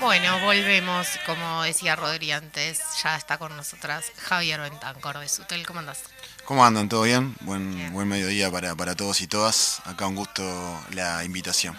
Bueno, 0.00 0.38
volvemos, 0.40 1.08
como 1.24 1.62
decía 1.62 1.96
Rodri 1.96 2.30
antes, 2.32 2.80
ya 3.02 3.16
está 3.16 3.38
con 3.38 3.56
nosotras 3.56 4.12
Javier 4.18 4.60
Bentancor 4.60 5.18
de 5.18 5.28
Sutel. 5.28 5.66
¿Cómo 5.66 5.80
andás? 5.80 6.02
¿Cómo 6.44 6.64
andan? 6.64 6.88
¿Todo 6.88 7.02
bien? 7.02 7.34
Buen, 7.40 7.92
buen 7.92 8.06
mediodía 8.06 8.50
para, 8.50 8.74
para 8.74 8.94
todos 8.94 9.20
y 9.22 9.26
todas. 9.26 9.80
Acá 9.86 10.06
un 10.06 10.14
gusto 10.16 10.42
la 10.90 11.24
invitación. 11.24 11.76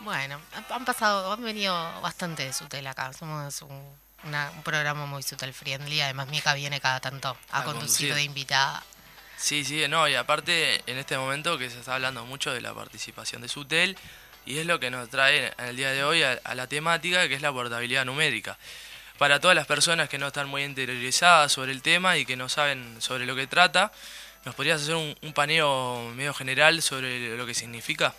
Bueno, 0.00 0.40
han 0.70 0.84
pasado, 0.84 1.32
han 1.32 1.42
venido 1.42 1.74
bastante 2.00 2.44
de 2.44 2.52
Sutel 2.52 2.86
acá. 2.86 3.12
Somos 3.12 3.60
un, 3.62 3.82
una- 4.24 4.50
un 4.56 4.62
programa 4.62 5.04
muy 5.04 5.22
Sutel 5.22 5.52
friendly. 5.52 6.00
Además, 6.00 6.28
Mica 6.28 6.54
viene 6.54 6.80
cada 6.80 7.00
tanto 7.00 7.36
a, 7.50 7.58
A 7.60 7.64
conducir 7.64 8.08
conducir. 8.08 8.14
de 8.14 8.22
invitada. 8.22 8.82
Sí, 9.36 9.64
sí, 9.64 9.86
no, 9.88 10.08
y 10.08 10.14
aparte 10.16 10.82
en 10.90 10.98
este 10.98 11.16
momento 11.18 11.58
que 11.58 11.68
se 11.70 11.78
está 11.78 11.94
hablando 11.94 12.24
mucho 12.24 12.52
de 12.52 12.60
la 12.60 12.72
participación 12.74 13.42
de 13.42 13.48
Sutel 13.48 13.96
y 14.46 14.58
es 14.58 14.66
lo 14.66 14.80
que 14.80 14.90
nos 14.90 15.08
trae 15.08 15.52
en 15.58 15.64
el 15.66 15.76
día 15.76 15.92
de 15.92 16.04
hoy 16.04 16.22
a, 16.22 16.40
a 16.44 16.54
la 16.54 16.66
temática 16.66 17.28
que 17.28 17.34
es 17.34 17.42
la 17.42 17.52
portabilidad 17.52 18.04
numérica. 18.04 18.58
Para 19.18 19.40
todas 19.40 19.56
las 19.56 19.66
personas 19.66 20.08
que 20.08 20.18
no 20.18 20.28
están 20.28 20.48
muy 20.48 20.62
interiorizadas 20.62 21.52
sobre 21.52 21.72
el 21.72 21.82
tema 21.82 22.16
y 22.16 22.24
que 22.24 22.36
no 22.36 22.48
saben 22.48 23.00
sobre 23.00 23.26
lo 23.26 23.34
que 23.34 23.46
trata, 23.46 23.92
¿nos 24.44 24.54
podrías 24.54 24.82
hacer 24.82 24.94
un, 24.94 25.14
paneo 25.34 26.10
medio 26.14 26.34
general 26.34 26.82
sobre 26.82 27.36
lo 27.36 27.46
que 27.46 27.54
significa? 27.54 28.14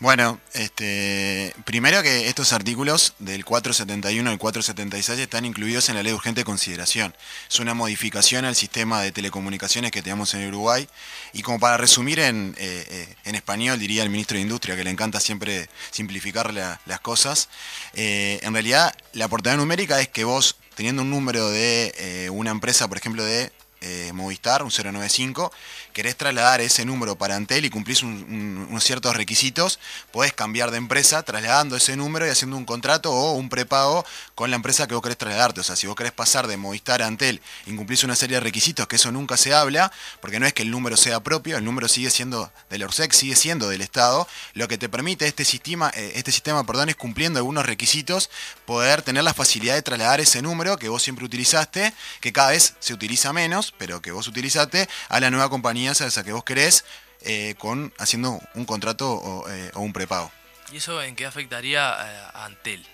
Bueno, 0.00 0.40
este, 0.52 1.54
primero 1.64 2.02
que 2.02 2.28
estos 2.28 2.52
artículos 2.52 3.14
del 3.20 3.44
471 3.44 4.30
al 4.30 4.36
476 4.36 5.18
están 5.20 5.44
incluidos 5.44 5.88
en 5.88 5.94
la 5.94 6.02
ley 6.02 6.10
de 6.10 6.16
urgente 6.16 6.44
consideración. 6.44 7.14
Es 7.48 7.60
una 7.60 7.72
modificación 7.72 8.44
al 8.44 8.56
sistema 8.56 9.00
de 9.00 9.12
telecomunicaciones 9.12 9.92
que 9.92 10.02
tenemos 10.02 10.34
en 10.34 10.48
Uruguay. 10.48 10.88
Y 11.32 11.42
como 11.42 11.60
para 11.60 11.76
resumir 11.76 12.18
en, 12.18 12.54
eh, 12.58 12.84
eh, 12.90 13.14
en 13.24 13.34
español, 13.36 13.78
diría 13.78 14.02
el 14.02 14.10
ministro 14.10 14.34
de 14.36 14.42
Industria, 14.42 14.74
que 14.76 14.82
le 14.84 14.90
encanta 14.90 15.20
siempre 15.20 15.68
simplificar 15.92 16.52
la- 16.52 16.80
las 16.86 16.98
cosas, 17.00 17.48
eh, 17.94 18.40
en 18.42 18.52
realidad 18.52 18.94
la 19.12 19.28
portabilidad 19.28 19.60
numérica 19.62 20.00
es 20.00 20.08
que 20.08 20.24
vos, 20.24 20.56
teniendo 20.74 21.02
un 21.02 21.10
número 21.10 21.48
de 21.48 22.28
una 22.32 22.50
empresa, 22.50 22.88
por 22.88 22.98
ejemplo, 22.98 23.24
de 23.24 23.52
eh, 23.82 24.10
Movistar, 24.14 24.62
un 24.62 24.70
095, 24.70 25.52
querés 25.92 26.16
trasladar 26.16 26.60
ese 26.60 26.84
número 26.84 27.16
para 27.16 27.36
Antel 27.36 27.64
y 27.64 27.70
cumplís 27.70 28.02
un- 28.02 28.24
un- 28.28 28.66
unos 28.70 28.84
ciertos 28.84 29.14
requisitos, 29.16 29.78
podés 30.12 30.32
cambiar 30.32 30.70
de 30.70 30.78
empresa 30.78 31.22
trasladando 31.22 31.76
ese 31.76 31.96
número 31.96 32.26
y 32.26 32.30
haciendo 32.30 32.56
un 32.56 32.64
contrato 32.64 33.12
o 33.12 33.32
un 33.32 33.48
prepago 33.48 34.04
con 34.34 34.50
la 34.50 34.56
empresa 34.56 34.86
que 34.86 34.94
vos 34.94 35.02
querés 35.02 35.18
trasladarte. 35.18 35.60
O 35.60 35.64
sea, 35.64 35.76
si 35.76 35.86
vos 35.86 35.96
querés 35.96 36.12
pasar 36.12 36.46
de 36.46 36.56
Movistar 36.56 37.02
a 37.02 37.06
Antel 37.06 37.42
y 37.66 37.70
incumplís 37.72 38.04
una 38.04 38.16
serie 38.16 38.36
de 38.36 38.40
requisitos, 38.40 38.86
que 38.86 38.96
eso 38.96 39.12
nunca 39.12 39.36
se 39.36 39.52
habla, 39.54 39.92
porque 40.20 40.40
no 40.40 40.46
es 40.46 40.52
que 40.52 40.62
el 40.62 40.70
número 40.70 40.96
sea 40.96 41.20
propio, 41.20 41.56
el 41.58 41.64
número 41.64 41.88
sigue 41.88 42.10
siendo 42.10 42.50
del 42.70 42.82
ORSEC, 42.84 43.12
sigue 43.12 43.36
siendo 43.36 43.68
del 43.68 43.82
Estado, 43.82 44.26
lo 44.54 44.68
que 44.68 44.78
te 44.78 44.88
permite 44.88 45.26
este 45.26 45.44
sistema, 45.44 45.90
eh, 45.94 46.12
este 46.14 46.32
sistema 46.32 46.64
perdón, 46.64 46.88
es 46.88 46.96
cumpliendo 46.96 47.38
algunos 47.38 47.66
requisitos, 47.66 48.30
poder 48.66 49.02
tener 49.02 49.24
la 49.24 49.34
facilidad 49.34 49.74
de 49.74 49.82
trasladar 49.82 50.20
ese 50.20 50.40
número 50.42 50.76
que 50.76 50.88
vos 50.88 51.02
siempre 51.02 51.24
utilizaste, 51.24 51.92
que 52.20 52.32
cada 52.32 52.50
vez 52.50 52.74
se 52.80 52.94
utiliza 52.94 53.32
menos, 53.32 53.71
pero 53.78 54.02
que 54.02 54.12
vos 54.12 54.26
utilizaste, 54.28 54.88
a 55.08 55.20
la 55.20 55.30
nueva 55.30 55.48
compañía, 55.48 55.90
a 55.90 55.92
esa 55.92 56.24
que 56.24 56.32
vos 56.32 56.44
querés, 56.44 56.84
eh, 57.22 57.54
con 57.58 57.92
haciendo 57.98 58.40
un 58.54 58.64
contrato 58.64 59.12
o, 59.12 59.48
eh, 59.48 59.70
o 59.74 59.80
un 59.80 59.92
prepago. 59.92 60.30
¿Y 60.72 60.78
eso 60.78 61.02
en 61.02 61.14
qué 61.14 61.26
afectaría 61.26 61.92
a 61.92 62.44
Antel? 62.44 62.86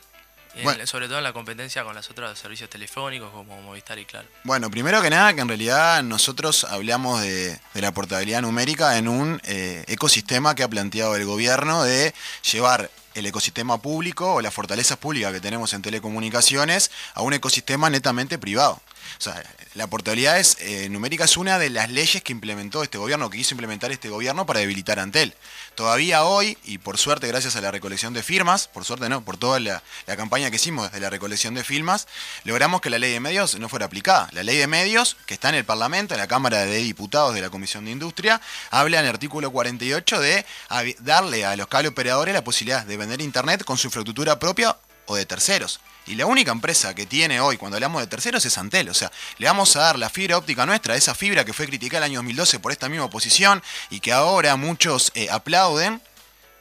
Bueno. 0.62 0.86
sobre 0.86 1.06
todo 1.06 1.18
en 1.18 1.24
la 1.24 1.32
competencia 1.32 1.84
con 1.84 1.94
los 1.94 2.10
otros 2.10 2.38
servicios 2.38 2.68
telefónicos 2.68 3.30
como 3.32 3.60
Movistar 3.62 3.98
y 3.98 4.04
Claro. 4.04 4.26
Bueno, 4.44 4.70
primero 4.70 5.02
que 5.02 5.10
nada, 5.10 5.34
que 5.34 5.40
en 5.40 5.48
realidad 5.48 6.02
nosotros 6.02 6.64
hablamos 6.64 7.20
de, 7.20 7.60
de 7.74 7.80
la 7.80 7.92
portabilidad 7.92 8.42
numérica 8.42 8.96
en 8.96 9.08
un 9.08 9.40
eh, 9.44 9.84
ecosistema 9.88 10.54
que 10.54 10.62
ha 10.62 10.68
planteado 10.68 11.14
el 11.16 11.24
gobierno 11.24 11.84
de 11.84 12.14
llevar 12.50 12.90
el 13.14 13.26
ecosistema 13.26 13.80
público 13.80 14.34
o 14.34 14.40
las 14.40 14.54
fortalezas 14.54 14.98
públicas 14.98 15.32
que 15.32 15.40
tenemos 15.40 15.72
en 15.72 15.82
telecomunicaciones 15.82 16.90
a 17.14 17.22
un 17.22 17.32
ecosistema 17.32 17.90
netamente 17.90 18.38
privado. 18.38 18.80
O 19.18 19.20
sea, 19.20 19.42
la 19.74 19.86
portabilidad 19.86 20.38
es, 20.38 20.56
eh, 20.60 20.88
numérica 20.88 21.24
es 21.24 21.36
una 21.36 21.58
de 21.58 21.70
las 21.70 21.90
leyes 21.90 22.22
que 22.22 22.32
implementó 22.32 22.82
este 22.82 22.98
gobierno, 22.98 23.30
que 23.30 23.38
quiso 23.38 23.54
implementar 23.54 23.90
este 23.90 24.08
gobierno 24.08 24.44
para 24.44 24.60
debilitar 24.60 24.98
Antel. 24.98 25.34
Todavía 25.74 26.24
hoy, 26.24 26.58
y 26.64 26.78
por 26.78 26.98
suerte 26.98 27.28
gracias 27.28 27.56
a 27.56 27.60
la 27.60 27.70
recolección 27.70 28.12
de 28.12 28.22
firmas, 28.22 28.68
por 28.68 28.84
suerte 28.84 29.08
no, 29.08 29.24
por 29.24 29.36
toda 29.36 29.60
la, 29.60 29.82
la 30.06 30.16
campaña 30.16 30.50
que 30.50 30.56
hicimos 30.56 30.90
de 30.90 31.00
la 31.00 31.10
recolección 31.10 31.54
de 31.54 31.64
firmas, 31.64 32.08
logramos 32.44 32.80
que 32.80 32.90
la 32.90 32.98
ley 32.98 33.12
de 33.12 33.20
medios 33.20 33.58
no 33.58 33.68
fuera 33.68 33.86
aplicada. 33.86 34.28
La 34.32 34.42
ley 34.42 34.56
de 34.56 34.66
medios, 34.66 35.16
que 35.26 35.34
está 35.34 35.48
en 35.48 35.54
el 35.54 35.64
Parlamento, 35.64 36.14
en 36.14 36.20
la 36.20 36.26
Cámara 36.26 36.64
de 36.64 36.78
Diputados 36.78 37.34
de 37.34 37.40
la 37.40 37.50
Comisión 37.50 37.84
de 37.84 37.92
Industria, 37.92 38.40
habla 38.70 38.98
en 38.98 39.04
el 39.04 39.10
artículo 39.10 39.50
48 39.50 40.20
de 40.20 40.44
darle 41.00 41.44
a 41.44 41.56
los 41.56 41.68
cable 41.68 41.88
operadores 41.88 42.34
la 42.34 42.44
posibilidad 42.44 42.84
de 42.84 42.96
vender 42.96 43.07
Internet 43.20 43.64
con 43.64 43.78
su 43.78 43.86
infraestructura 43.88 44.38
propia 44.38 44.76
o 45.06 45.16
de 45.16 45.24
terceros. 45.26 45.80
Y 46.06 46.14
la 46.14 46.26
única 46.26 46.52
empresa 46.52 46.94
que 46.94 47.04
tiene 47.06 47.40
hoy, 47.40 47.56
cuando 47.58 47.76
hablamos 47.76 48.00
de 48.00 48.06
terceros, 48.06 48.44
es 48.46 48.56
Antel. 48.58 48.88
O 48.88 48.94
sea, 48.94 49.10
le 49.38 49.46
vamos 49.46 49.76
a 49.76 49.80
dar 49.80 49.98
la 49.98 50.08
fibra 50.10 50.38
óptica 50.38 50.64
nuestra, 50.66 50.96
esa 50.96 51.14
fibra 51.14 51.44
que 51.44 51.52
fue 51.52 51.66
criticada 51.66 51.98
el 52.06 52.10
año 52.12 52.18
2012 52.20 52.58
por 52.60 52.72
esta 52.72 52.88
misma 52.88 53.04
oposición 53.06 53.62
y 53.90 54.00
que 54.00 54.12
ahora 54.12 54.56
muchos 54.56 55.10
eh, 55.14 55.28
aplauden, 55.30 56.00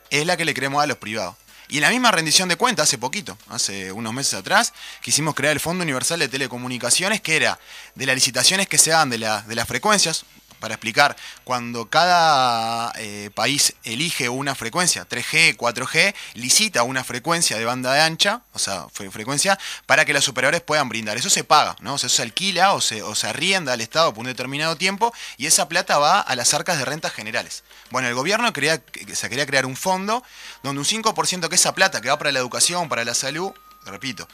es 0.10 0.26
la 0.26 0.36
que 0.38 0.46
le 0.46 0.54
queremos 0.54 0.80
dar 0.80 0.86
a 0.86 0.88
los 0.88 0.98
privados. 0.98 1.36
Y 1.70 1.78
en 1.78 1.82
la 1.82 1.90
misma 1.90 2.12
rendición 2.12 2.48
de 2.48 2.56
cuentas, 2.56 2.88
hace 2.88 2.98
poquito, 2.98 3.38
hace 3.50 3.92
unos 3.92 4.14
meses 4.14 4.34
atrás, 4.36 4.74
quisimos 5.02 5.36
crear 5.36 5.52
el 5.54 5.60
Fondo 5.60 5.84
Universal 5.84 6.20
de 6.20 6.30
Telecomunicaciones, 6.30 7.20
que 7.20 7.36
era 7.36 7.60
de 7.96 8.06
las 8.06 8.16
licitaciones 8.16 8.68
que 8.70 8.78
se 8.78 8.92
dan 8.92 9.10
de, 9.10 9.18
la- 9.18 9.42
de 9.42 9.56
las 9.56 9.68
frecuencias, 9.68 10.24
para 10.60 10.74
explicar, 10.76 11.16
cuando 11.44 11.90
cada 11.90 12.92
eh, 12.98 13.30
país 13.36 13.74
elige 13.84 14.30
una 14.30 14.56
frecuencia, 14.56 15.08
3G, 15.08 15.56
4G, 15.58 16.14
licita 16.34 16.84
una 16.84 17.04
frecuencia 17.04 17.58
de 17.58 17.66
banda 17.66 17.94
de 17.94 18.02
ancha, 18.02 18.42
o 18.54 18.60
sea, 18.60 18.86
fre- 18.88 19.12
frecuencia, 19.12 19.58
para 19.86 20.06
que 20.06 20.14
los 20.14 20.28
operadores 20.28 20.62
puedan 20.62 20.90
brindar. 20.90 21.18
Eso 21.18 21.30
se 21.30 21.44
paga, 21.44 21.76
¿no? 21.82 21.94
O 21.96 21.98
sea, 21.98 22.08
eso 22.08 22.18
se 22.18 22.22
alquila 22.24 22.74
o 22.74 22.82
se, 22.82 23.02
o 23.04 23.14
se 23.16 23.28
arrienda 23.28 23.74
al 23.74 23.82
Estado 23.82 24.14
por 24.14 24.22
un 24.22 24.28
determinado 24.28 24.76
tiempo 24.76 25.14
y 25.38 25.46
esa 25.46 25.68
plata 25.68 25.98
va 25.98 26.20
a 26.20 26.36
las 26.36 26.54
arcas 26.54 26.78
de 26.78 26.86
rentas 26.86 27.14
generales. 27.14 27.64
Bueno, 27.92 28.08
el 28.08 28.16
gobierno 28.16 28.52
quería, 28.54 28.80
que- 28.80 29.16
se 29.16 29.30
quería 29.30 29.46
crear 29.46 29.66
un 29.66 29.76
fondo 29.76 30.24
donde 30.64 30.80
un 30.80 30.86
5% 30.86 31.50
que 31.50 31.56
esa 31.56 31.74
plata 31.76 32.02
que 32.02 32.10
va 32.10 32.18
para 32.18 32.32
la 32.32 32.40
educación, 32.40 32.90
para 32.90 33.06
la 33.06 33.14
salud, 33.14 33.52
repito, 33.86 34.28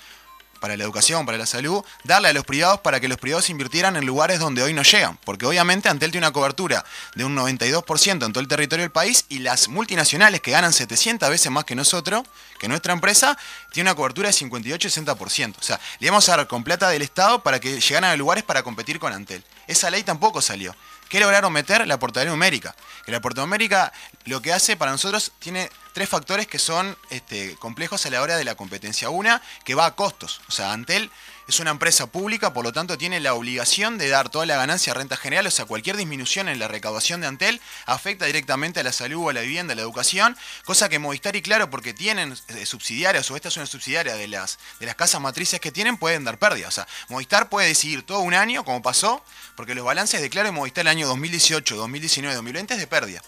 para 0.63 0.77
la 0.77 0.85
educación, 0.85 1.25
para 1.25 1.37
la 1.37 1.45
salud, 1.45 1.83
darle 2.05 2.29
a 2.29 2.33
los 2.33 2.45
privados 2.45 2.79
para 2.79 3.01
que 3.01 3.09
los 3.09 3.17
privados 3.17 3.49
invirtieran 3.49 3.97
en 3.97 4.05
lugares 4.05 4.39
donde 4.39 4.63
hoy 4.63 4.71
no 4.71 4.81
llegan. 4.83 5.19
Porque 5.25 5.45
obviamente 5.45 5.89
Antel 5.89 6.11
tiene 6.11 6.25
una 6.25 6.31
cobertura 6.31 6.85
de 7.15 7.25
un 7.25 7.35
92% 7.35 8.25
en 8.25 8.31
todo 8.31 8.39
el 8.39 8.47
territorio 8.47 8.83
del 8.83 8.91
país 8.91 9.25
y 9.27 9.39
las 9.39 9.67
multinacionales 9.67 10.39
que 10.39 10.51
ganan 10.51 10.71
700 10.71 11.29
veces 11.29 11.51
más 11.51 11.65
que 11.65 11.75
nosotros, 11.75 12.23
que 12.59 12.69
nuestra 12.69 12.93
empresa, 12.93 13.37
tiene 13.73 13.89
una 13.89 13.95
cobertura 13.97 14.29
de 14.29 14.35
58-60%. 14.35 15.55
O 15.59 15.61
sea, 15.61 15.81
le 15.99 16.09
vamos 16.09 16.29
a 16.29 16.37
dar 16.37 16.47
con 16.47 16.63
plata 16.63 16.87
del 16.87 17.01
Estado 17.01 17.43
para 17.43 17.59
que 17.59 17.81
llegaran 17.81 18.11
a 18.11 18.15
lugares 18.15 18.45
para 18.45 18.63
competir 18.63 18.99
con 18.99 19.11
Antel. 19.11 19.43
Esa 19.67 19.89
ley 19.89 20.03
tampoco 20.03 20.41
salió. 20.41 20.73
¿Qué 21.13 21.19
lograron 21.19 21.53
meter? 21.53 21.85
La 21.85 21.99
portabilidad 21.99 22.33
numérica. 22.33 22.75
Que 23.05 23.11
la 23.11 23.21
portabilidad 23.21 23.45
numérica 23.45 23.93
lo 24.25 24.41
que 24.41 24.51
hace 24.51 24.75
para 24.75 24.89
nosotros 24.89 25.31
tiene 25.37 25.69
tres 25.93 26.09
factores 26.09 26.47
que 26.47 26.57
son 26.57 26.97
este, 27.11 27.55
complejos 27.57 28.03
a 28.07 28.09
la 28.09 28.19
hora 28.19 28.35
de 28.35 28.43
la 28.43 28.55
competencia. 28.55 29.11
Una, 29.11 29.39
que 29.63 29.75
va 29.75 29.85
a 29.85 29.93
costos. 29.93 30.41
O 30.47 30.51
sea, 30.51 30.71
Antel 30.71 31.11
es 31.47 31.59
una 31.59 31.71
empresa 31.71 32.07
pública, 32.07 32.53
por 32.53 32.63
lo 32.63 32.71
tanto 32.71 32.97
tiene 32.97 33.19
la 33.19 33.33
obligación 33.33 33.97
de 33.97 34.09
dar 34.09 34.29
toda 34.29 34.45
la 34.45 34.55
ganancia 34.55 34.91
a 34.91 34.95
renta 34.95 35.17
general. 35.17 35.47
O 35.47 35.51
sea, 35.51 35.65
cualquier 35.65 35.97
disminución 35.97 36.47
en 36.47 36.59
la 36.59 36.67
recaudación 36.67 37.21
de 37.21 37.27
Antel 37.27 37.61
afecta 37.85 38.25
directamente 38.25 38.79
a 38.79 38.83
la 38.83 38.91
salud, 38.91 39.29
a 39.29 39.33
la 39.33 39.41
vivienda, 39.41 39.73
a 39.73 39.75
la 39.75 39.81
educación. 39.81 40.37
Cosa 40.65 40.89
que 40.89 40.99
Movistar 40.99 41.35
y 41.35 41.41
Claro, 41.41 41.69
porque 41.69 41.93
tienen 41.93 42.35
eh, 42.47 42.65
subsidiarias, 42.65 43.29
o 43.29 43.35
esta 43.35 43.49
es 43.49 43.57
una 43.57 43.65
subsidiaria 43.65 44.15
de 44.15 44.27
las, 44.27 44.59
de 44.79 44.85
las 44.85 44.95
casas 44.95 45.19
matrices 45.19 45.59
que 45.59 45.71
tienen, 45.71 45.97
pueden 45.97 46.23
dar 46.23 46.39
pérdidas. 46.39 46.69
O 46.69 46.71
sea, 46.71 46.87
Movistar 47.09 47.49
puede 47.49 47.67
decidir 47.67 48.03
todo 48.03 48.19
un 48.19 48.33
año, 48.33 48.63
como 48.63 48.81
pasó, 48.81 49.23
porque 49.55 49.75
los 49.75 49.85
balances 49.85 50.21
de 50.21 50.29
Claro 50.29 50.49
y 50.49 50.51
Movistar 50.51 50.83
el 50.83 50.87
año 50.89 51.07
2018, 51.07 51.75
2019, 51.75 52.35
2020 52.35 52.73
es 52.75 52.79
de 52.79 52.87
pérdida. 52.87 53.21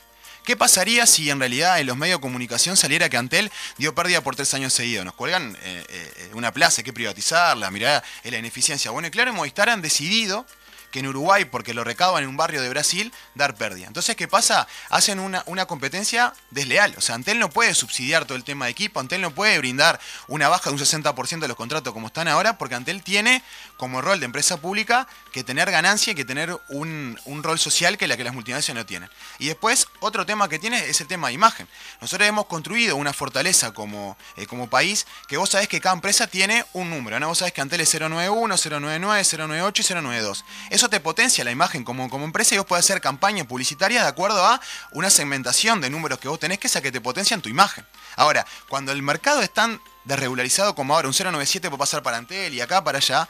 ¿Qué 0.45 0.55
pasaría 0.55 1.07
si 1.07 1.31
en 1.31 1.39
realidad 1.39 1.79
en 1.79 1.87
los 1.87 1.97
medios 1.97 2.19
de 2.19 2.21
comunicación 2.21 2.77
saliera 2.77 3.09
que 3.09 3.17
Antel 3.17 3.51
dio 3.79 3.95
pérdida 3.95 4.21
por 4.21 4.35
tres 4.35 4.53
años 4.53 4.73
seguidos? 4.73 5.03
Nos 5.03 5.15
cuelgan 5.15 5.57
eh, 5.63 5.83
eh, 5.89 6.29
una 6.33 6.53
plaza, 6.53 6.81
hay 6.81 6.83
que 6.83 6.93
privatizarla, 6.93 7.71
mirá 7.71 8.03
la 8.23 8.37
ineficiencia. 8.37 8.91
Bueno, 8.91 9.07
y 9.07 9.11
claro, 9.11 9.33
Movistar 9.33 9.69
han 9.69 9.81
decidido 9.81 10.45
que 10.91 10.99
en 10.99 11.07
Uruguay, 11.07 11.45
porque 11.45 11.73
lo 11.73 11.83
recaudan 11.83 12.23
en 12.23 12.29
un 12.29 12.37
barrio 12.37 12.61
de 12.61 12.69
Brasil, 12.69 13.11
dar 13.33 13.55
pérdida. 13.55 13.87
Entonces, 13.87 14.15
¿qué 14.15 14.27
pasa? 14.27 14.67
Hacen 14.89 15.19
una 15.19 15.65
competencia 15.65 16.33
desleal. 16.51 16.93
O 16.95 17.01
sea, 17.01 17.15
Antel 17.15 17.39
no 17.39 17.49
puede 17.49 17.73
subsidiar 17.73 18.25
todo 18.25 18.37
el 18.37 18.43
tema 18.43 18.65
de 18.65 18.71
equipo, 18.71 18.99
Antel 18.99 19.21
no 19.21 19.31
puede 19.31 19.57
brindar 19.57 19.99
una 20.27 20.47
baja 20.47 20.69
de 20.69 20.75
un 20.75 20.79
60% 20.79 21.39
de 21.39 21.47
los 21.47 21.57
contratos 21.57 21.91
como 21.91 22.07
están 22.07 22.27
ahora, 22.27 22.57
porque 22.57 22.75
Antel 22.75 23.01
tiene 23.01 23.43
como 23.77 24.01
rol 24.01 24.19
de 24.19 24.25
empresa 24.25 24.57
pública 24.57 25.07
que 25.31 25.43
tener 25.43 25.69
ganancia 25.71 26.11
y 26.11 26.15
que 26.15 26.25
tener 26.25 26.57
un, 26.69 27.19
un 27.25 27.43
rol 27.43 27.59
social 27.59 27.97
que 27.97 28.07
la 28.07 28.17
que 28.17 28.23
las 28.23 28.33
multinacionales 28.33 28.85
no 28.85 28.87
tienen. 28.87 29.09
Y 29.39 29.47
después, 29.47 29.87
otro 29.99 30.25
tema 30.25 30.47
que 30.49 30.59
tiene 30.59 30.89
es 30.89 31.01
el 31.01 31.07
tema 31.07 31.27
de 31.27 31.33
imagen. 31.33 31.67
Nosotros 32.01 32.27
hemos 32.27 32.45
construido 32.45 32.95
una 32.95 33.13
fortaleza 33.13 33.73
como, 33.73 34.17
eh, 34.37 34.45
como 34.45 34.69
país 34.69 35.05
que 35.27 35.37
vos 35.37 35.49
sabés 35.49 35.67
que 35.67 35.81
cada 35.81 35.95
empresa 35.95 36.27
tiene 36.27 36.65
un 36.73 36.89
número. 36.89 37.19
¿no? 37.19 37.27
Vos 37.27 37.39
sabés 37.39 37.53
que 37.53 37.61
Antel 37.61 37.81
es 37.81 37.93
091, 37.93 38.55
099, 38.57 39.23
098 39.23 39.81
y 39.81 39.93
092. 39.93 40.45
Eso 40.69 40.89
te 40.89 40.99
potencia 40.99 41.43
la 41.43 41.51
imagen 41.51 41.83
como, 41.83 42.09
como 42.09 42.25
empresa 42.25 42.55
y 42.55 42.57
vos 42.57 42.67
podés 42.67 42.85
hacer 42.85 43.01
campañas 43.01 43.47
publicitarias 43.47 44.03
de 44.03 44.09
acuerdo 44.09 44.45
a 44.45 44.61
una 44.91 45.09
segmentación 45.09 45.81
de 45.81 45.89
números 45.89 46.19
que 46.19 46.27
vos 46.27 46.39
tenés 46.39 46.59
que 46.59 46.67
esa 46.67 46.81
que 46.81 46.91
te 46.91 47.01
potencian 47.01 47.41
tu 47.41 47.49
imagen. 47.49 47.85
Ahora, 48.15 48.45
cuando 48.69 48.91
el 48.91 49.01
mercado 49.01 49.41
es 49.41 49.51
tan 49.51 49.81
desregularizado 50.05 50.75
como 50.75 50.95
ahora, 50.95 51.07
un 51.07 51.13
097 51.13 51.69
puede 51.69 51.79
pasar 51.79 52.03
para 52.03 52.17
Antel 52.17 52.53
y 52.53 52.61
acá 52.61 52.83
para 52.83 52.99
allá. 52.99 53.27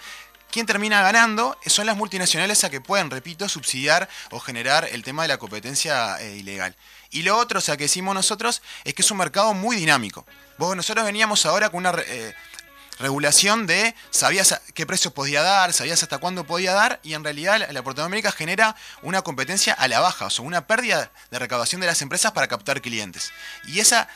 Quien 0.51 0.65
termina 0.65 1.01
ganando 1.01 1.57
son 1.65 1.85
las 1.85 1.97
multinacionales 1.97 2.63
a 2.63 2.69
que 2.69 2.79
pueden, 2.79 3.11
repito, 3.11 3.49
subsidiar 3.49 4.07
o 4.31 4.39
generar 4.39 4.87
el 4.91 5.03
tema 5.03 5.23
de 5.23 5.27
la 5.27 5.37
competencia 5.37 6.19
eh, 6.21 6.37
ilegal. 6.37 6.75
Y 7.09 7.23
lo 7.23 7.37
otro, 7.37 7.59
o 7.59 7.61
sea, 7.61 7.77
que 7.77 7.85
decimos 7.85 8.15
nosotros, 8.15 8.61
es 8.83 8.93
que 8.93 9.01
es 9.01 9.11
un 9.11 9.17
mercado 9.17 9.53
muy 9.53 9.75
dinámico. 9.75 10.25
Vos, 10.57 10.75
nosotros 10.75 11.05
veníamos 11.05 11.45
ahora 11.45 11.69
con 11.69 11.79
una 11.79 11.93
eh, 12.07 12.33
regulación 12.99 13.67
de 13.67 13.95
sabías 14.09 14.61
qué 14.73 14.85
precios 14.85 15.13
podía 15.13 15.41
dar, 15.41 15.73
sabías 15.73 16.01
hasta 16.03 16.17
cuándo 16.17 16.45
podía 16.45 16.73
dar, 16.73 16.99
y 17.03 17.13
en 17.13 17.23
realidad 17.23 17.59
la, 17.59 17.81
la 17.81 18.03
América 18.03 18.31
genera 18.31 18.75
una 19.01 19.21
competencia 19.21 19.73
a 19.73 19.87
la 19.87 19.99
baja, 19.99 20.25
o 20.25 20.29
sea, 20.29 20.45
una 20.45 20.67
pérdida 20.67 21.11
de 21.31 21.39
recaudación 21.39 21.81
de 21.81 21.87
las 21.87 22.01
empresas 22.01 22.31
para 22.31 22.47
captar 22.47 22.81
clientes. 22.81 23.31
Y 23.67 23.79
esa 23.79 24.07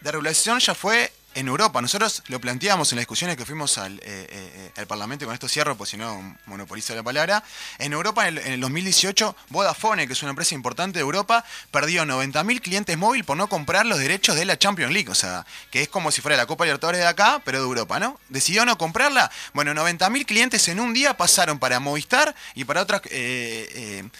regulación 0.00 0.60
ya 0.60 0.74
fue 0.74 1.12
en 1.34 1.48
Europa. 1.48 1.80
Nosotros 1.82 2.22
lo 2.28 2.40
planteamos 2.40 2.92
en 2.92 2.96
las 2.96 3.02
discusiones 3.02 3.36
que 3.36 3.44
fuimos 3.44 3.78
al, 3.78 3.98
eh, 3.98 4.00
eh, 4.04 4.72
eh, 4.76 4.86
Parlamento, 4.86 5.24
con 5.24 5.34
esto 5.34 5.48
cierro, 5.48 5.76
pues 5.76 5.90
si 5.90 5.96
no 5.96 6.36
monopoliza 6.46 6.94
la 6.94 7.02
palabra. 7.02 7.42
En 7.78 7.92
Europa, 7.92 8.28
en 8.28 8.38
el, 8.38 8.60
2018, 8.60 9.36
Vodafone, 9.50 10.06
que 10.06 10.12
es 10.12 10.22
una 10.22 10.30
empresa 10.30 10.54
importante 10.54 10.98
de 10.98 11.02
Europa, 11.02 11.44
perdió 11.70 12.04
90.000 12.04 12.60
clientes 12.60 12.96
móviles 12.96 13.26
por 13.26 13.36
no 13.36 13.48
comprar 13.48 13.86
los 13.86 13.98
derechos 13.98 14.36
de 14.36 14.44
la 14.44 14.58
Champions 14.58 14.92
League. 14.92 15.10
O 15.10 15.14
sea, 15.14 15.44
que 15.70 15.82
es 15.82 15.88
como 15.88 16.10
si 16.10 16.20
fuera 16.20 16.36
la 16.36 16.46
Copa 16.46 16.64
Libertadores 16.64 17.00
de 17.00 17.06
acá, 17.06 17.42
pero 17.44 17.58
de 17.58 17.64
Europa, 17.64 17.98
¿no? 17.98 18.18
Decidió 18.28 18.64
no 18.64 18.78
comprarla. 18.78 19.30
Bueno, 19.52 19.74
90.000 19.74 20.26
clientes 20.26 20.68
en 20.68 20.80
un 20.80 20.92
día 20.92 21.16
pasaron 21.16 21.58
para 21.58 21.80
Movistar 21.80 22.34
y 22.54 22.64
para 22.64 22.82
otras 22.82 23.02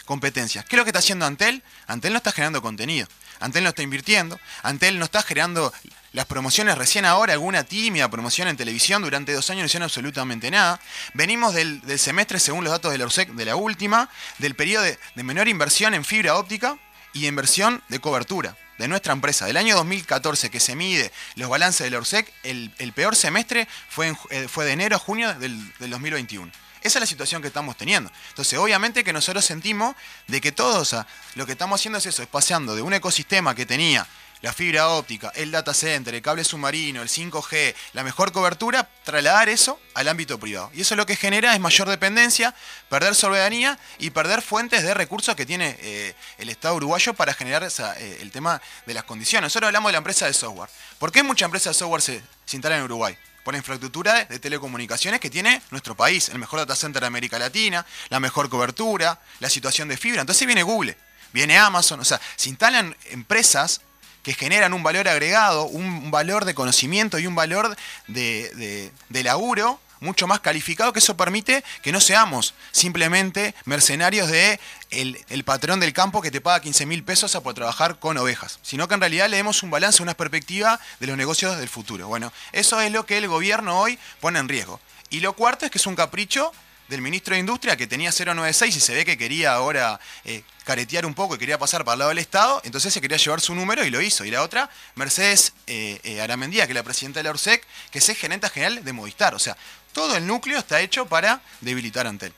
competencias. 0.04 0.64
¿Qué 0.64 0.76
es 0.76 0.78
lo 0.78 0.84
que 0.84 0.90
está 0.90 0.98
haciendo 0.98 1.26
Antel? 1.26 1.62
Antel 1.86 2.12
no 2.12 2.18
está 2.18 2.32
generando 2.32 2.62
contenido. 2.62 3.06
Antel 3.40 3.64
no 3.64 3.70
está 3.70 3.82
invirtiendo. 3.82 4.38
Antel 4.62 4.98
no 4.98 5.04
está 5.04 5.22
generando 5.22 5.72
las 6.14 6.26
promociones 6.26 6.78
recién 6.78 7.04
ahora, 7.04 7.32
alguna 7.32 7.64
tímida 7.64 8.08
promoción 8.08 8.46
en 8.46 8.56
televisión, 8.56 9.02
durante 9.02 9.32
dos 9.32 9.50
años 9.50 9.62
no 9.62 9.66
hicieron 9.66 9.84
absolutamente 9.84 10.48
nada. 10.48 10.80
Venimos 11.12 11.54
del, 11.54 11.82
semestre, 11.98 12.38
según 12.38 12.62
los 12.62 12.70
datos 12.70 12.92
de 12.92 12.98
la 12.98 13.04
URSEC, 13.04 13.30
de 13.30 13.44
la 13.44 13.56
última, 13.56 14.08
del 14.38 14.54
periodo 14.54 14.84
de, 14.84 14.96
menor 15.24 15.48
inversión 15.48 15.92
en 15.92 16.04
fibra 16.04 16.36
óptica 16.36 16.78
y 17.12 17.26
inversión 17.26 17.82
de 17.88 17.98
cobertura 17.98 18.56
de 18.78 18.86
nuestra 18.86 19.12
empresa. 19.12 19.46
Del 19.46 19.56
año 19.56 19.74
2014 19.74 20.50
que 20.50 20.60
se 20.60 20.76
mide 20.76 21.10
los 21.34 21.50
balances 21.50 21.84
de 21.84 21.90
la 21.90 21.98
URSEC, 21.98 22.32
el, 22.44 22.92
peor 22.94 23.16
semestre 23.16 23.66
fue, 23.88 24.14
eh, 24.30 24.46
fue 24.46 24.66
de 24.66 24.72
enero 24.72 24.94
a 24.94 25.00
junio 25.00 25.34
del, 25.34 25.58
del 25.80 25.90
2021. 25.90 26.52
Esa 26.80 26.98
es 26.98 27.00
la 27.00 27.06
situación 27.06 27.42
que 27.42 27.48
estamos 27.48 27.76
teniendo. 27.76 28.12
Entonces, 28.28 28.56
obviamente 28.58 29.02
que 29.02 29.12
nosotros 29.12 29.44
sentimos 29.44 29.96
de 30.28 30.40
que 30.40 30.52
todos, 30.52 30.94
lo 31.34 31.46
que 31.46 31.52
estamos 31.52 31.80
haciendo 31.80 31.98
es 31.98 32.06
eso, 32.06 32.22
es 32.22 32.28
paseando 32.28 32.76
de 32.76 32.82
un 32.82 32.92
ecosistema 32.92 33.54
que 33.54 33.66
tenía 33.66 34.06
la 34.44 34.52
fibra 34.52 34.90
óptica, 34.90 35.32
el 35.36 35.50
data 35.50 35.72
center, 35.72 36.14
el 36.14 36.20
cable 36.20 36.44
submarino, 36.44 37.00
el 37.00 37.08
5G, 37.08 37.74
la 37.94 38.04
mejor 38.04 38.30
cobertura, 38.30 38.86
trasladar 39.02 39.48
eso 39.48 39.80
al 39.94 40.06
ámbito 40.06 40.38
privado. 40.38 40.70
Y 40.74 40.82
eso 40.82 40.94
lo 40.96 41.06
que 41.06 41.16
genera 41.16 41.54
es 41.54 41.60
mayor 41.60 41.88
dependencia, 41.88 42.54
perder 42.90 43.14
soberanía 43.14 43.78
y 43.98 44.10
perder 44.10 44.42
fuentes 44.42 44.82
de 44.82 44.92
recursos 44.92 45.34
que 45.34 45.46
tiene 45.46 45.78
eh, 45.80 46.14
el 46.36 46.50
Estado 46.50 46.74
uruguayo 46.74 47.14
para 47.14 47.32
generar 47.32 47.62
eh, 47.62 48.18
el 48.20 48.30
tema 48.30 48.60
de 48.84 48.92
las 48.92 49.04
condiciones. 49.04 49.46
Nosotros 49.46 49.68
hablamos 49.68 49.88
de 49.88 49.92
la 49.92 49.98
empresa 49.98 50.26
de 50.26 50.34
software. 50.34 50.68
¿Por 50.98 51.10
qué 51.10 51.22
mucha 51.22 51.46
empresa 51.46 51.70
de 51.70 51.74
software 51.74 52.02
se, 52.02 52.22
se 52.44 52.56
instala 52.58 52.76
en 52.76 52.82
Uruguay? 52.82 53.16
por 53.44 53.52
la 53.52 53.58
infraestructura 53.58 54.24
de, 54.24 54.38
telecomunicaciones 54.38 55.20
que 55.20 55.28
tiene 55.28 55.60
nuestro 55.70 55.94
país, 55.94 56.30
el 56.30 56.38
mejor 56.38 56.60
data 56.60 56.74
center 56.76 57.00
de 57.00 57.06
América 57.06 57.38
Latina, 57.38 57.84
la 58.08 58.18
mejor 58.18 58.48
cobertura, 58.48 59.20
la 59.40 59.50
situación 59.50 59.88
de 59.88 59.98
fibra. 59.98 60.22
Entonces 60.22 60.46
viene 60.46 60.62
Google, 60.62 60.96
viene 61.32 61.58
Amazon, 61.58 62.00
o 62.00 62.04
sea, 62.04 62.18
se 62.36 62.48
instalan 62.48 62.96
empresas 63.10 63.82
que 64.24 64.34
generan 64.34 64.72
un 64.72 64.82
valor 64.82 65.06
agregado, 65.06 65.66
un 65.66 66.10
valor 66.10 66.46
de 66.46 66.54
conocimiento 66.54 67.18
y 67.20 67.28
un 67.28 67.36
valor 67.36 67.76
de, 68.08 68.90
laburo 69.10 69.78
mucho 70.00 70.26
más 70.26 70.40
calificado, 70.40 70.92
que 70.92 70.98
eso 70.98 71.16
permite 71.16 71.64
que 71.82 71.92
no 71.92 72.00
seamos 72.00 72.54
simplemente 72.72 73.54
mercenarios 73.64 74.28
de 74.28 74.58
el, 74.90 75.44
patrón 75.44 75.78
del 75.80 75.92
campo 75.92 76.20
que 76.20 76.30
te 76.30 76.40
paga 76.40 76.60
15 76.60 76.84
mil 76.86 77.04
pesos 77.04 77.34
a 77.36 77.42
por 77.42 77.54
trabajar 77.54 77.98
con 77.98 78.18
ovejas, 78.18 78.58
sino 78.62 78.88
que 78.88 78.94
en 78.94 79.00
realidad 79.00 79.28
le 79.28 79.36
demos 79.36 79.62
un 79.62 79.70
balance, 79.70 80.02
una 80.02 80.14
perspectiva 80.14 80.80
de 81.00 81.06
los 81.06 81.16
negocios 81.16 81.56
del 81.58 81.68
futuro. 81.68 82.08
Bueno, 82.08 82.32
eso 82.52 82.80
es 82.80 82.92
lo 82.92 83.06
que 83.06 83.18
el 83.18 83.28
gobierno 83.28 83.78
hoy 83.78 83.98
pone 84.20 84.38
en 84.38 84.48
riesgo. 84.48 84.80
Y 85.10 85.20
lo 85.20 85.34
cuarto 85.34 85.64
es 85.64 85.70
que 85.70 85.78
es 85.78 85.86
un 85.86 85.96
capricho 85.96 86.52
del 86.88 87.00
ministro 87.00 87.34
de 87.34 87.40
Industria 87.40 87.76
que 87.76 87.86
tenía 87.86 88.10
096 88.10 88.76
y 88.76 88.80
se 88.80 88.94
ve 88.94 89.04
que 89.04 89.16
quería 89.16 89.54
ahora 89.54 90.00
eh, 90.24 90.42
caretear 90.64 91.06
un 91.06 91.14
poco 91.14 91.34
y 91.34 91.38
quería 91.38 91.58
pasar 91.58 91.84
para 91.84 91.94
el 91.94 91.98
lado 92.00 92.08
del 92.10 92.18
Estado, 92.18 92.60
entonces 92.64 92.92
se 92.92 93.00
quería 93.00 93.16
llevar 93.16 93.40
su 93.40 93.54
número 93.54 93.84
y 93.84 93.90
lo 93.90 94.00
hizo. 94.00 94.24
Y 94.24 94.30
la 94.30 94.42
otra, 94.42 94.70
Mercedes 94.94 95.52
eh, 95.66 96.00
eh, 96.04 96.20
Aramendía, 96.20 96.66
que 96.66 96.72
es 96.72 96.76
la 96.76 96.82
presidenta 96.82 97.20
de 97.20 97.24
la 97.24 97.30
ORSEC, 97.30 97.66
que 97.90 97.98
es 97.98 98.06
gerente 98.16 98.48
general 98.50 98.84
de 98.84 98.92
Movistar. 98.92 99.34
O 99.34 99.38
sea, 99.38 99.56
todo 99.92 100.16
el 100.16 100.26
núcleo 100.26 100.58
está 100.58 100.80
hecho 100.80 101.06
para 101.06 101.40
debilitar 101.60 102.06
a 102.06 102.10
Antel. 102.10 102.32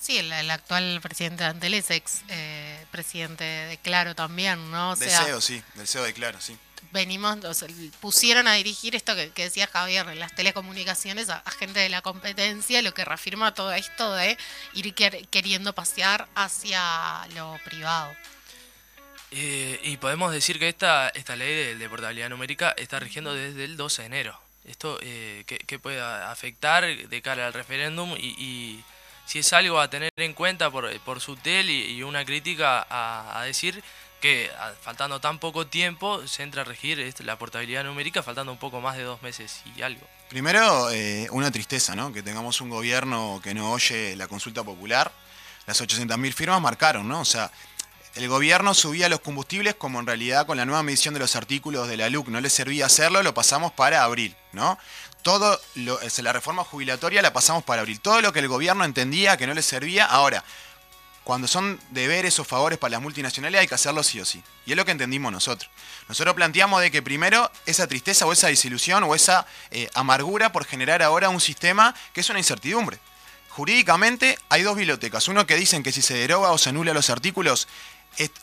Sí, 0.00 0.18
el, 0.18 0.50
actual 0.50 1.00
presidente 1.02 1.42
de 1.42 1.50
Antel 1.50 1.74
es 1.74 1.90
ex 1.90 2.22
presidente 2.92 3.42
de 3.42 3.76
Claro 3.78 4.14
también, 4.14 4.70
¿no? 4.70 4.92
O 4.92 4.96
CEO, 4.96 5.40
sí, 5.40 5.62
del 5.74 5.88
CEO 5.88 6.04
de 6.04 6.12
Claro, 6.12 6.40
sí 6.40 6.56
venimos, 6.92 7.38
pusieron 8.00 8.46
a 8.48 8.54
dirigir 8.54 8.94
esto 8.94 9.14
que, 9.14 9.30
decía 9.34 9.66
Javier, 9.66 10.06
las 10.16 10.34
telecomunicaciones 10.34 11.28
a, 11.30 11.42
gente 11.58 11.80
de 11.80 11.88
la 11.88 12.02
competencia, 12.02 12.82
lo 12.82 12.94
que 12.94 13.04
reafirma 13.04 13.54
todo 13.54 13.72
esto 13.72 14.12
de 14.14 14.36
ir 14.74 14.94
queriendo 14.94 15.74
pasear 15.74 16.28
hacia 16.34 17.26
lo 17.34 17.58
privado. 17.64 18.12
Eh, 19.30 19.80
y 19.82 19.96
podemos 19.96 20.32
decir 20.32 20.58
que 20.58 20.68
esta, 20.68 21.08
esta 21.10 21.36
ley 21.36 21.74
de, 21.74 21.88
portabilidad 21.88 22.28
numérica 22.28 22.74
está 22.76 23.00
rigiendo 23.00 23.34
desde 23.34 23.64
el 23.64 23.76
12 23.76 24.02
de 24.02 24.06
enero. 24.06 24.40
Esto 24.64 24.98
eh, 25.02 25.44
que, 25.46 25.78
puede 25.78 26.00
afectar 26.00 26.84
de 26.84 27.22
cara 27.22 27.46
al 27.46 27.52
referéndum 27.52 28.16
y, 28.16 28.82
si 29.26 29.40
es 29.40 29.52
algo 29.52 29.80
a 29.80 29.90
tener 29.90 30.10
en 30.16 30.34
cuenta 30.34 30.70
por, 30.70 30.88
por 31.00 31.20
su 31.20 31.36
tel 31.36 31.68
y, 31.68 32.02
una 32.02 32.24
crítica 32.24 32.86
a 32.88 33.42
decir 33.44 33.82
que 34.20 34.50
faltando 34.80 35.20
tan 35.20 35.38
poco 35.38 35.66
tiempo 35.66 36.26
se 36.26 36.42
entra 36.42 36.62
a 36.62 36.64
regir 36.64 36.98
este, 37.00 37.22
la 37.24 37.38
portabilidad 37.38 37.84
numérica 37.84 38.22
faltando 38.22 38.52
un 38.52 38.58
poco 38.58 38.80
más 38.80 38.96
de 38.96 39.02
dos 39.02 39.22
meses 39.22 39.62
y 39.76 39.82
algo. 39.82 40.06
Primero, 40.28 40.90
eh, 40.90 41.28
una 41.30 41.50
tristeza, 41.50 41.94
¿no? 41.94 42.12
Que 42.12 42.22
tengamos 42.22 42.60
un 42.60 42.70
gobierno 42.70 43.40
que 43.42 43.54
no 43.54 43.72
oye 43.72 44.16
la 44.16 44.26
consulta 44.26 44.64
popular. 44.64 45.12
Las 45.66 45.80
800.000 45.80 46.32
firmas 46.32 46.60
marcaron, 46.60 47.08
¿no? 47.08 47.20
O 47.20 47.24
sea, 47.24 47.50
el 48.16 48.28
gobierno 48.28 48.72
subía 48.72 49.08
los 49.10 49.20
combustibles 49.20 49.74
como 49.74 50.00
en 50.00 50.06
realidad 50.06 50.46
con 50.46 50.56
la 50.56 50.64
nueva 50.64 50.82
medición 50.82 51.12
de 51.12 51.20
los 51.20 51.36
artículos 51.36 51.86
de 51.86 51.98
la 51.98 52.08
LUC 52.08 52.28
no 52.28 52.40
le 52.40 52.48
servía 52.48 52.86
hacerlo, 52.86 53.22
lo 53.22 53.34
pasamos 53.34 53.72
para 53.72 54.02
abril, 54.02 54.34
¿no? 54.52 54.78
Todo 55.20 55.60
lo, 55.74 55.98
la 56.22 56.32
reforma 56.32 56.64
jubilatoria 56.64 57.20
la 57.20 57.32
pasamos 57.32 57.62
para 57.64 57.82
abril. 57.82 58.00
Todo 58.00 58.22
lo 58.22 58.32
que 58.32 58.38
el 58.38 58.48
gobierno 58.48 58.84
entendía 58.84 59.36
que 59.36 59.46
no 59.46 59.54
le 59.54 59.62
servía, 59.62 60.06
ahora, 60.06 60.44
cuando 61.26 61.48
son 61.48 61.80
deberes 61.90 62.38
o 62.38 62.44
favores 62.44 62.78
para 62.78 62.92
las 62.92 63.02
multinacionales 63.02 63.60
hay 63.60 63.66
que 63.66 63.74
hacerlo 63.74 64.04
sí 64.04 64.20
o 64.20 64.24
sí. 64.24 64.40
Y 64.64 64.70
es 64.70 64.76
lo 64.76 64.84
que 64.84 64.92
entendimos 64.92 65.32
nosotros. 65.32 65.68
Nosotros 66.08 66.36
planteamos 66.36 66.80
de 66.80 66.92
que 66.92 67.02
primero 67.02 67.50
esa 67.66 67.88
tristeza 67.88 68.26
o 68.26 68.32
esa 68.32 68.46
desilusión 68.46 69.02
o 69.02 69.12
esa 69.12 69.44
eh, 69.72 69.90
amargura 69.94 70.52
por 70.52 70.64
generar 70.64 71.02
ahora 71.02 71.28
un 71.28 71.40
sistema 71.40 71.96
que 72.12 72.20
es 72.20 72.30
una 72.30 72.38
incertidumbre. 72.38 73.00
Jurídicamente 73.48 74.38
hay 74.50 74.62
dos 74.62 74.76
bibliotecas. 74.76 75.26
Uno 75.26 75.48
que 75.48 75.56
dicen 75.56 75.82
que 75.82 75.90
si 75.90 76.00
se 76.00 76.14
deroga 76.14 76.52
o 76.52 76.58
se 76.58 76.68
anula 76.68 76.94
los 76.94 77.10
artículos, 77.10 77.66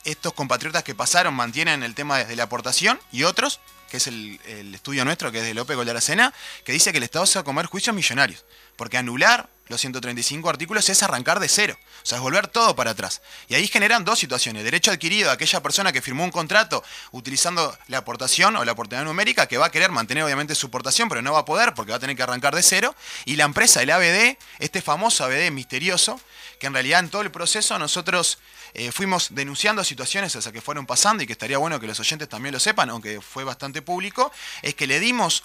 estos 0.03 0.33
compatriotas 0.33 0.83
que 0.83 0.93
pasaron 0.93 1.33
mantienen 1.33 1.83
el 1.83 1.95
tema 1.95 2.25
de 2.25 2.35
la 2.35 2.43
aportación 2.43 2.99
y 3.13 3.23
otros, 3.23 3.61
que 3.89 3.97
es 3.97 4.07
el, 4.07 4.39
estudio 4.73 5.05
nuestro, 5.05 5.31
que 5.31 5.39
es 5.39 5.45
de 5.45 5.53
López 5.53 5.77
Aracena, 5.77 6.33
que 6.65 6.73
dice 6.73 6.91
que 6.91 6.97
el 6.97 7.03
Estado 7.05 7.25
se 7.27 7.39
va 7.39 7.41
a 7.41 7.45
comer 7.45 7.67
juicios 7.67 7.95
millonarios. 7.95 8.43
Porque 8.75 8.97
anular 8.97 9.49
los 9.67 9.79
135 9.79 10.49
artículos 10.49 10.89
es 10.89 11.03
arrancar 11.03 11.39
de 11.39 11.47
cero, 11.47 11.77
o 11.81 12.05
sea, 12.05 12.17
es 12.17 12.21
volver 12.21 12.47
todo 12.47 12.75
para 12.75 12.91
atrás. 12.91 13.21
Y 13.47 13.55
ahí 13.55 13.67
generan 13.67 14.03
dos 14.03 14.19
situaciones. 14.19 14.63
Derecho 14.63 14.91
adquirido 14.91 15.29
a 15.29 15.33
aquella 15.33 15.63
persona 15.63 15.93
que 15.93 16.01
firmó 16.01 16.23
un 16.23 16.31
contrato 16.31 16.83
utilizando 17.11 17.75
la 17.87 17.99
aportación 17.99 18.57
o 18.57 18.65
la 18.65 18.73
aportación 18.73 19.05
numérica, 19.05 19.47
que 19.47 19.57
va 19.57 19.67
a 19.67 19.71
querer 19.71 19.91
mantener 19.91 20.23
obviamente 20.23 20.53
su 20.53 20.67
aportación, 20.67 21.07
pero 21.07 21.21
no 21.21 21.33
va 21.33 21.39
a 21.39 21.45
poder 21.45 21.73
porque 21.73 21.91
va 21.91 21.97
a 21.97 21.99
tener 21.99 22.15
que 22.15 22.23
arrancar 22.23 22.55
de 22.55 22.61
cero. 22.61 22.93
Y 23.25 23.37
la 23.37 23.45
empresa, 23.45 23.81
el 23.81 23.89
ABD, 23.89 24.37
este 24.59 24.81
famoso 24.81 25.23
ABD 25.23 25.49
misterioso, 25.51 26.19
que 26.59 26.67
en 26.67 26.73
realidad 26.73 26.99
en 26.99 27.09
todo 27.09 27.21
el 27.21 27.31
proceso 27.31 27.79
nosotros 27.79 28.39
eh, 28.73 28.91
fuimos 28.91 29.35
denunciando 29.35 29.83
situaciones 29.83 30.35
esas 30.35 30.51
que 30.51 30.61
fueron 30.61 30.85
pasando 30.85 31.23
y 31.23 31.27
que 31.27 31.33
estaría 31.33 31.57
bueno 31.57 31.79
que 31.79 31.87
los 31.87 31.99
oyentes 31.99 32.27
también 32.27 32.53
lo 32.53 32.59
sepan, 32.59 32.89
aunque 32.89 33.21
fue 33.21 33.43
bastante 33.43 33.81
público, 33.81 34.31
es 34.61 34.73
que 34.75 34.87
le 34.87 34.99
dimos 34.99 35.43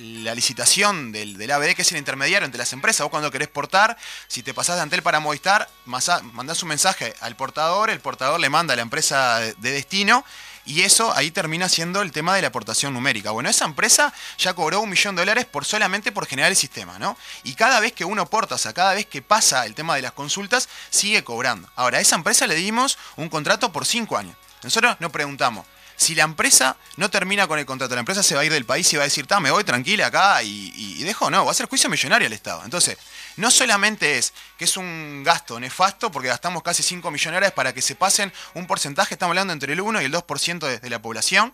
la 0.00 0.34
licitación 0.34 1.12
del, 1.12 1.36
del, 1.36 1.50
ABD, 1.50 1.74
que 1.74 1.82
es 1.82 1.92
el 1.92 1.98
intermediario 1.98 2.46
entre 2.46 2.58
las 2.58 2.72
empresas. 2.72 3.04
Vos 3.04 3.10
cuando 3.10 3.30
querés 3.30 3.48
portar, 3.48 3.96
si 4.28 4.42
te 4.42 4.54
pasás 4.54 4.76
de 4.76 4.82
Antel 4.82 5.02
para 5.02 5.20
Movistar, 5.20 5.68
mandás 5.84 6.62
un 6.62 6.68
mensaje 6.68 7.14
al 7.20 7.36
portador, 7.36 7.90
el 7.90 8.00
portador 8.00 8.40
le 8.40 8.48
manda 8.48 8.72
a 8.72 8.76
la 8.76 8.82
empresa 8.82 9.38
de, 9.40 9.54
destino. 9.72 10.24
Y 10.66 10.82
eso 10.82 11.12
ahí 11.16 11.30
termina 11.30 11.68
siendo 11.68 12.02
el 12.02 12.12
tema 12.12 12.34
de 12.36 12.42
la 12.42 12.48
aportación 12.48 12.92
numérica. 12.92 13.30
Bueno, 13.30 13.48
esa 13.48 13.64
empresa 13.64 14.12
ya 14.38 14.54
cobró 14.54 14.80
un 14.80 14.90
millón 14.90 15.16
de 15.16 15.22
dólares 15.22 15.46
por 15.46 15.64
solamente 15.64 16.12
por 16.12 16.26
generar 16.26 16.50
el 16.50 16.56
sistema, 16.56 16.98
¿no? 16.98 17.16
Y 17.44 17.54
cada 17.54 17.80
vez 17.80 17.92
que 17.92 18.04
uno 18.04 18.26
porta, 18.26 18.54
o 18.54 18.58
sea, 18.58 18.72
cada 18.72 18.94
vez 18.94 19.06
que 19.06 19.22
pasa 19.22 19.66
el 19.66 19.74
tema 19.74 19.96
de 19.96 20.02
las 20.02 20.12
consultas, 20.12 20.68
sigue 20.90 21.24
cobrando. 21.24 21.68
Ahora, 21.76 21.98
a 21.98 22.00
esa 22.00 22.14
empresa 22.14 22.46
le 22.46 22.54
dimos 22.54 22.98
un 23.16 23.28
contrato 23.28 23.72
por 23.72 23.86
cinco 23.86 24.16
años. 24.16 24.36
Nosotros 24.62 24.96
nos 25.00 25.10
preguntamos, 25.10 25.66
Si 26.00 26.14
la 26.14 26.22
empresa 26.24 26.78
no 26.96 27.10
termina 27.10 27.46
con 27.46 27.58
el 27.58 27.66
contrato, 27.66 27.94
la 27.94 28.00
empresa 28.00 28.22
se 28.22 28.34
va 28.34 28.40
a 28.40 28.44
ir 28.46 28.50
del 28.50 28.64
país 28.64 28.90
y 28.90 28.96
va 28.96 29.02
a 29.02 29.04
decir, 29.04 29.26
me 29.42 29.50
voy 29.50 29.64
tranquila 29.64 30.06
acá 30.06 30.42
y, 30.42 31.02
dejo, 31.04 31.30
no, 31.30 31.44
va 31.44 31.50
a 31.50 31.54
ser 31.54 31.68
juicio 31.68 31.90
millonario 31.90 32.26
al 32.26 32.32
Estado. 32.32 32.62
Entonces, 32.64 32.96
no 33.36 33.50
solamente 33.50 34.16
es 34.16 34.32
que 34.56 34.64
es 34.64 34.78
un 34.78 35.22
gasto 35.22 35.60
nefasto, 35.60 36.10
porque 36.10 36.28
gastamos 36.28 36.62
casi 36.62 36.82
5 36.82 37.10
millones 37.10 37.52
para 37.52 37.74
que 37.74 37.82
se 37.82 37.96
pasen 37.96 38.32
un 38.54 38.66
porcentaje, 38.66 39.12
estamos 39.12 39.32
hablando 39.32 39.52
entre 39.52 39.74
el 39.74 39.80
1 39.82 40.00
y 40.00 40.06
el 40.06 40.12
2% 40.14 40.80
de 40.80 40.90
la 40.90 41.02
población. 41.02 41.52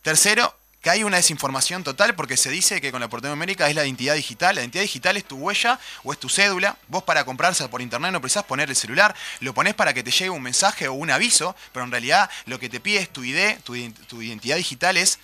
Tercero, 0.00 0.56
que 0.82 0.90
hay 0.90 1.04
una 1.04 1.16
desinformación 1.16 1.84
total 1.84 2.16
porque 2.16 2.36
se 2.36 2.50
dice 2.50 2.80
que 2.80 2.90
con 2.90 3.00
la 3.00 3.08
portería 3.08 3.34
numérica 3.34 3.68
es 3.68 3.76
la 3.76 3.84
identidad 3.84 4.16
digital. 4.16 4.56
La 4.56 4.62
identidad 4.62 4.82
digital 4.82 5.16
es 5.16 5.24
tu 5.24 5.36
huella 5.36 5.78
o 6.02 6.12
es 6.12 6.18
tu 6.18 6.28
cédula. 6.28 6.76
Vos 6.88 7.04
para 7.04 7.24
comprarse 7.24 7.66
por 7.68 7.80
internet 7.80 8.12
no 8.12 8.20
precisás 8.20 8.44
poner 8.44 8.68
el 8.68 8.74
celular, 8.74 9.14
lo 9.38 9.54
pones 9.54 9.74
para 9.74 9.94
que 9.94 10.02
te 10.02 10.10
llegue 10.10 10.30
un 10.30 10.42
mensaje 10.42 10.88
o 10.88 10.94
un 10.94 11.10
aviso, 11.12 11.54
pero 11.72 11.84
en 11.84 11.92
realidad 11.92 12.28
lo 12.46 12.58
que 12.58 12.68
te 12.68 12.80
pide 12.80 12.98
es 12.98 13.08
tu 13.10 13.22
ID, 13.22 13.60
tu, 13.62 13.76
identidad 13.76 14.56
digital 14.56 14.96
es 14.96 15.20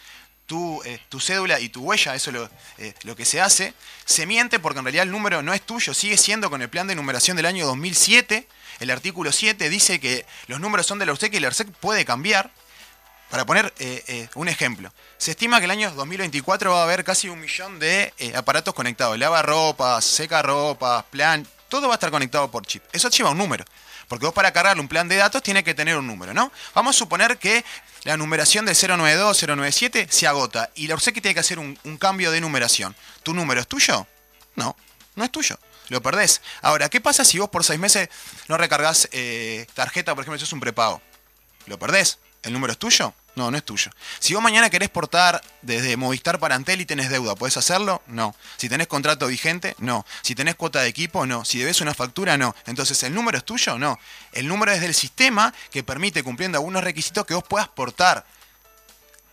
tu, 0.47 0.81
eh, 0.85 1.01
tu, 1.09 1.19
cédula 1.19 1.59
y 1.59 1.69
tu 1.71 1.83
huella, 1.83 2.15
eso 2.15 2.31
es 2.31 2.37
lo, 2.37 2.51
eh, 2.79 2.95
lo, 3.03 3.17
que 3.17 3.25
se 3.25 3.41
hace. 3.41 3.75
Se 4.05 4.27
miente 4.27 4.61
porque 4.61 4.79
en 4.79 4.85
realidad 4.85 5.03
el 5.03 5.11
número 5.11 5.43
no 5.43 5.55
es 5.55 5.63
tuyo, 5.63 5.93
sigue 5.93 6.17
siendo 6.17 6.51
con 6.51 6.63
el 6.63 6.71
plan 6.71 6.87
de 6.87 6.95
numeración 6.95 7.37
del 7.37 7.47
año 7.47 7.67
2007. 7.67 8.47
El 8.79 8.91
artículo 8.93 9.33
7 9.33 9.69
dice 9.69 9.99
que 9.99 10.25
los 10.47 10.61
números 10.61 10.87
son 10.87 11.01
de 11.01 11.07
la 11.07 11.13
URSEC 11.13 11.35
y 11.35 11.41
la 11.41 11.49
URSEC 11.49 11.69
puede 11.73 12.05
cambiar. 12.05 12.53
Para 13.31 13.45
poner 13.45 13.73
eh, 13.79 14.03
eh, 14.07 14.29
un 14.37 14.49
ejemplo, 14.49 14.91
se 15.19 15.33
estima 15.33 15.59
que 15.59 15.67
el 15.67 15.71
año 15.71 15.91
2024 15.91 16.73
va 16.73 16.81
a 16.81 16.85
haber 16.85 17.05
casi 17.05 17.29
un 17.29 17.39
millón 17.39 17.79
de 17.79 18.15
eh, 18.17 18.33
aparatos 18.35 18.73
conectados. 18.73 19.19
Lava 19.19 19.43
ropa, 19.43 20.01
seca 20.01 20.41
ropa, 20.41 21.05
plan, 21.11 21.47
todo 21.69 21.89
va 21.89 21.95
a 21.95 21.97
estar 21.97 22.11
conectado 22.11 22.51
por 22.51 22.65
chip. 22.65 22.83
Eso 22.91 23.11
lleva 23.11 23.31
un 23.31 23.39
número. 23.39 23.67
Porque 24.09 24.25
vos 24.25 24.33
para 24.33 24.51
cargarle 24.51 24.81
un 24.81 24.89
plan 24.89 25.07
de 25.07 25.17
datos 25.17 25.43
tiene 25.43 25.63
que 25.63 25.75
tener 25.75 25.99
un 25.99 26.07
número, 26.07 26.33
¿no? 26.33 26.51
Vamos 26.75 26.97
a 26.97 26.99
suponer 26.99 27.37
que 27.37 27.63
la 28.05 28.17
numeración 28.17 28.65
de 28.65 28.73
092, 28.73 29.43
097 29.47 30.07
se 30.09 30.27
agota 30.27 30.71
y 30.75 30.87
la 30.87 30.97
que 30.97 31.21
tiene 31.21 31.35
que 31.35 31.41
hacer 31.41 31.59
un, 31.59 31.77
cambio 31.99 32.31
de 32.31 32.41
numeración. 32.41 32.97
¿Tu 33.23 33.35
número 33.35 33.61
es 33.61 33.67
tuyo? 33.67 34.07
No, 34.57 34.75
no 35.17 35.25
es 35.25 35.31
tuyo. 35.31 35.59
Lo 35.91 36.01
perdés. 36.01 36.41
Ahora, 36.63 36.89
¿qué 36.89 37.03
pasa 37.03 37.23
si 37.27 37.39
vos 37.39 37.51
por 37.51 37.63
seis 37.63 37.79
meses 37.79 38.09
no 38.47 38.57
recargas 38.57 39.11
tarjeta, 39.75 40.15
por 40.15 40.23
ejemplo, 40.23 40.37
eso 40.37 40.47
es 40.47 40.53
un 40.55 40.61
prepago? 40.61 41.03
Lo 41.67 41.79
perdés. 41.79 42.19
¿El 42.43 42.53
número 42.55 42.73
es 42.73 42.79
tuyo? 42.79 43.13
No, 43.39 43.53
no 43.53 43.57
es 43.57 43.63
tuyo. 43.65 43.93
Si 44.19 44.35
vos 44.35 44.43
mañana 44.43 44.69
querés 44.69 44.89
portar 44.89 45.41
desde 45.63 45.97
Movistar 45.97 46.41
para 46.41 46.57
Antel 46.57 46.81
y 46.81 46.87
tenés 46.87 47.09
deuda, 47.09 47.37
¿podés 47.37 47.57
hacerlo? 47.57 48.03
No. 48.09 48.35
Si 48.57 48.69
tenés 48.69 48.89
contrato 48.89 49.29
vigente, 49.29 49.77
no. 49.79 50.05
Si 50.23 50.35
tenés 50.35 50.57
cuota 50.57 50.81
de 50.81 50.89
equipo, 50.89 51.25
no. 51.25 51.45
Si 51.45 51.61
debes 51.61 51.81
una 51.81 51.95
factura, 51.95 52.37
no. 52.37 52.57
Entonces, 52.67 53.01
¿el 53.05 53.15
número 53.15 53.39
es 53.39 53.45
tuyo? 53.45 53.79
No. 53.79 53.97
El 54.33 54.49
número 54.49 54.73
es 54.73 54.81
del 54.81 54.93
sistema 54.93 55.55
que 55.71 55.85
permite, 55.85 56.25
cumpliendo 56.25 56.59
algunos 56.59 56.83
requisitos, 56.83 57.25
que 57.27 57.35
vos 57.35 57.45
puedas 57.45 57.69
portar 57.69 58.27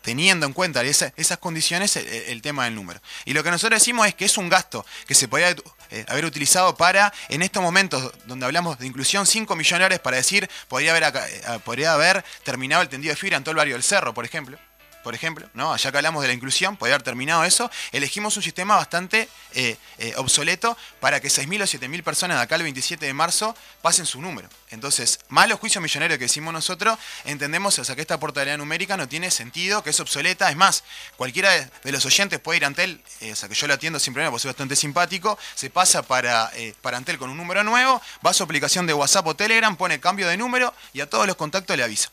teniendo 0.06 0.46
en 0.46 0.54
cuenta 0.54 0.84
esas 0.84 1.38
condiciones 1.40 1.96
el, 1.96 2.42
tema 2.44 2.66
del 2.66 2.76
número. 2.76 3.02
Y 3.26 3.34
lo 3.34 3.44
que 3.44 3.50
nosotros 3.50 3.82
decimos 3.82 4.08
es 4.08 4.14
que 4.14 4.26
es 4.26 4.38
un 4.38 4.50
gasto 4.50 4.86
que 5.08 5.16
se 5.16 5.28
podría 5.28 5.56
eh, 5.90 6.06
haber 6.08 6.26
utilizado 6.26 6.78
para, 6.78 7.12
en 7.28 7.42
estos 7.42 7.64
momentos 7.64 8.14
donde 8.28 8.46
hablamos 8.46 8.78
de 8.78 8.86
inclusión, 8.86 9.26
5 9.26 9.56
millones 9.56 10.00
para 10.00 10.18
decir, 10.18 10.48
podría 10.68 10.92
haber, 10.92 11.04
eh, 11.06 11.60
podría 11.66 11.94
haber 11.94 12.24
terminado 12.44 12.84
el 12.84 12.88
tendido 12.88 13.14
de 13.14 13.16
fibra 13.16 13.38
en 13.38 13.44
todo 13.44 13.52
el 13.52 13.58
barrio 13.58 13.74
del 13.74 13.84
Cerro, 13.84 14.14
por 14.14 14.26
ejemplo 14.26 14.60
por 15.06 15.14
ejemplo, 15.14 15.48
¿no? 15.54 15.72
Allá 15.72 15.92
que 15.92 15.98
hablamos 15.98 16.24
de 16.24 16.30
la 16.30 16.34
inclusión, 16.34 16.78
podría 16.78 16.96
haber 16.96 17.04
terminado 17.04 17.44
eso, 17.44 17.70
elegimos 17.92 18.36
un 18.38 18.42
sistema 18.42 18.76
bastante 18.76 19.30
eh, 19.54 19.78
eh, 20.00 20.14
obsoleto 20.18 20.76
para 21.00 21.20
que 21.20 21.28
6.000 21.28 21.62
o 21.62 21.66
7.000 21.66 22.02
personas 22.02 22.38
de 22.38 22.44
acá 22.44 22.56
el 22.56 22.64
27 22.64 23.06
de 23.06 23.14
marzo 23.14 23.56
pasen 23.84 24.08
su 24.08 24.20
número. 24.20 24.50
Entonces, 24.72 25.20
malo 25.30 25.58
juicio 25.58 25.80
millonario 25.80 26.18
que 26.18 26.24
decimos 26.24 26.52
nosotros, 26.52 26.98
entendemos 27.24 27.78
o 27.78 27.86
sea, 27.86 27.94
que 27.94 28.02
esta 28.02 28.20
portabilidad 28.20 28.58
numérica 28.58 28.98
no 28.98 29.08
tiene 29.08 29.30
sentido, 29.30 29.84
que 29.84 29.92
es 29.92 30.00
obsoleta. 30.00 30.50
Es 30.50 30.56
más, 30.56 30.84
cualquiera 31.18 31.52
de 31.52 31.92
los 31.92 32.04
oyentes 32.08 32.40
puede 32.40 32.58
ir 32.58 32.64
a 32.64 32.68
Antel, 32.68 33.00
eh, 33.22 33.34
o 33.34 33.36
sea, 33.36 33.48
que 33.48 33.54
yo 33.54 33.68
lo 33.68 33.76
atiendo 33.76 34.00
sin 34.00 34.12
problema 34.12 34.32
porque 34.32 34.42
soy 34.42 34.50
bastante 34.50 34.76
simpático, 34.76 35.38
se 35.54 35.70
pasa 35.70 36.02
para, 36.02 36.52
para 36.82 36.98
Antel 36.98 37.20
con 37.20 37.30
un 37.30 37.38
número 37.38 37.64
nuevo, 37.64 38.02
va 38.26 38.32
a 38.32 38.34
su 38.34 38.42
aplicación 38.42 38.88
de 38.88 38.96
WhatsApp 38.96 39.28
o 39.28 39.36
Telegram, 39.36 39.76
pone 39.78 40.00
cambio 40.00 40.28
de 40.28 40.36
número 40.36 40.74
y 40.94 41.02
a 41.02 41.08
todos 41.08 41.28
los 41.28 41.36
contactos 41.36 41.78
le 41.78 41.84
avisa. 41.84 42.10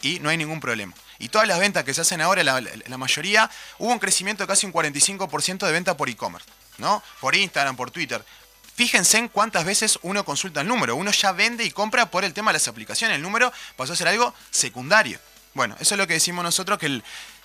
Y 0.00 0.20
no 0.20 0.28
hay 0.28 0.36
ningún 0.36 0.60
problema. 0.60 0.94
Y 1.20 1.28
todas 1.28 1.46
las 1.46 1.58
ventas 1.58 1.84
que 1.84 1.92
se 1.92 2.00
hacen 2.00 2.22
ahora, 2.22 2.42
la, 2.42 2.98
mayoría, 2.98 3.48
hubo 3.78 3.92
un 3.92 3.98
crecimiento 3.98 4.42
de 4.42 4.48
casi 4.48 4.64
un 4.64 4.72
45% 4.72 5.66
de 5.66 5.72
venta 5.72 5.94
por 5.94 6.08
e-commerce, 6.08 6.48
¿no? 6.78 7.02
Por 7.20 7.36
Instagram, 7.36 7.76
por 7.76 7.90
Twitter. 7.90 8.24
Fíjense 8.74 9.18
en 9.18 9.28
cuántas 9.28 9.66
veces 9.66 9.98
uno 10.02 10.24
consulta 10.24 10.62
el 10.62 10.66
número. 10.66 10.96
Uno 10.96 11.10
ya 11.10 11.32
vende 11.32 11.62
y 11.62 11.70
compra 11.70 12.10
por 12.10 12.24
el 12.24 12.32
tema 12.32 12.50
de 12.50 12.54
las 12.54 12.68
aplicaciones. 12.68 13.16
El 13.16 13.22
número 13.22 13.52
pasó 13.76 13.92
a 13.92 13.96
ser 13.96 14.08
algo 14.08 14.34
secundario. 14.50 15.18
Bueno, 15.52 15.76
eso 15.78 15.94
es 15.94 15.98
lo 15.98 16.06
que 16.06 16.14
decimos 16.14 16.42
nosotros, 16.42 16.78
que, 16.78 17.02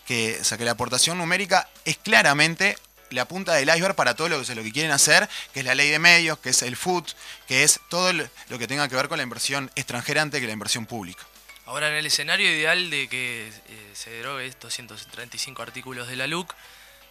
que, 0.07 0.41
que 0.57 0.65
la 0.65 0.71
aportación 0.71 1.17
numérica 1.17 1.67
es 1.83 1.97
claramente 1.97 2.77
la 3.09 3.27
punta 3.27 3.55
del 3.55 3.67
iceberg 3.67 3.95
para 3.95 4.15
todo 4.15 4.29
lo 4.29 4.41
que, 4.41 4.55
lo 4.55 4.63
que 4.63 4.71
quieren 4.71 4.91
hacer, 4.91 5.27
que 5.53 5.59
es 5.59 5.65
la 5.65 5.75
ley 5.75 5.89
de 5.89 5.99
medios, 5.99 6.39
que 6.39 6.51
es 6.51 6.61
el 6.61 6.77
food, 6.77 7.03
que 7.45 7.63
es 7.63 7.81
todo 7.89 8.13
lo 8.13 8.57
que 8.57 8.67
tenga 8.67 8.87
que 8.87 8.95
ver 8.95 9.09
con 9.09 9.17
la 9.17 9.23
inversión 9.23 9.69
extranjera 9.75 10.21
antes 10.21 10.39
que 10.39 10.47
la 10.47 10.53
inversión 10.53 10.85
pública. 10.85 11.25
Ahora, 11.65 11.89
en 11.89 11.95
el 11.95 12.05
escenario 12.05 12.47
ideal 12.47 12.91
de 12.91 13.07
que 13.07 13.47
eh, 13.47 13.91
se 13.93 14.11
derogue 14.11 14.45
estos 14.45 14.71
135 14.75 15.63
artículos 15.63 16.07
de 16.07 16.15
la 16.15 16.27
LUC, 16.27 16.53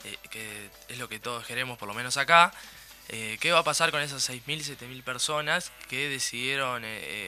eh, 0.04 0.16
que 0.30 0.70
es 0.88 0.98
lo 0.98 1.08
que 1.08 1.18
todos 1.18 1.44
queremos, 1.44 1.76
por 1.76 1.88
lo 1.88 1.94
menos 1.94 2.16
acá, 2.18 2.52
eh, 3.08 3.36
¿qué 3.40 3.50
va 3.50 3.58
a 3.58 3.64
pasar 3.64 3.90
con 3.90 4.00
esas 4.00 4.30
6.000, 4.30 4.78
7.000 4.78 5.02
personas 5.02 5.72
que 5.88 6.08
decidieron 6.08 6.84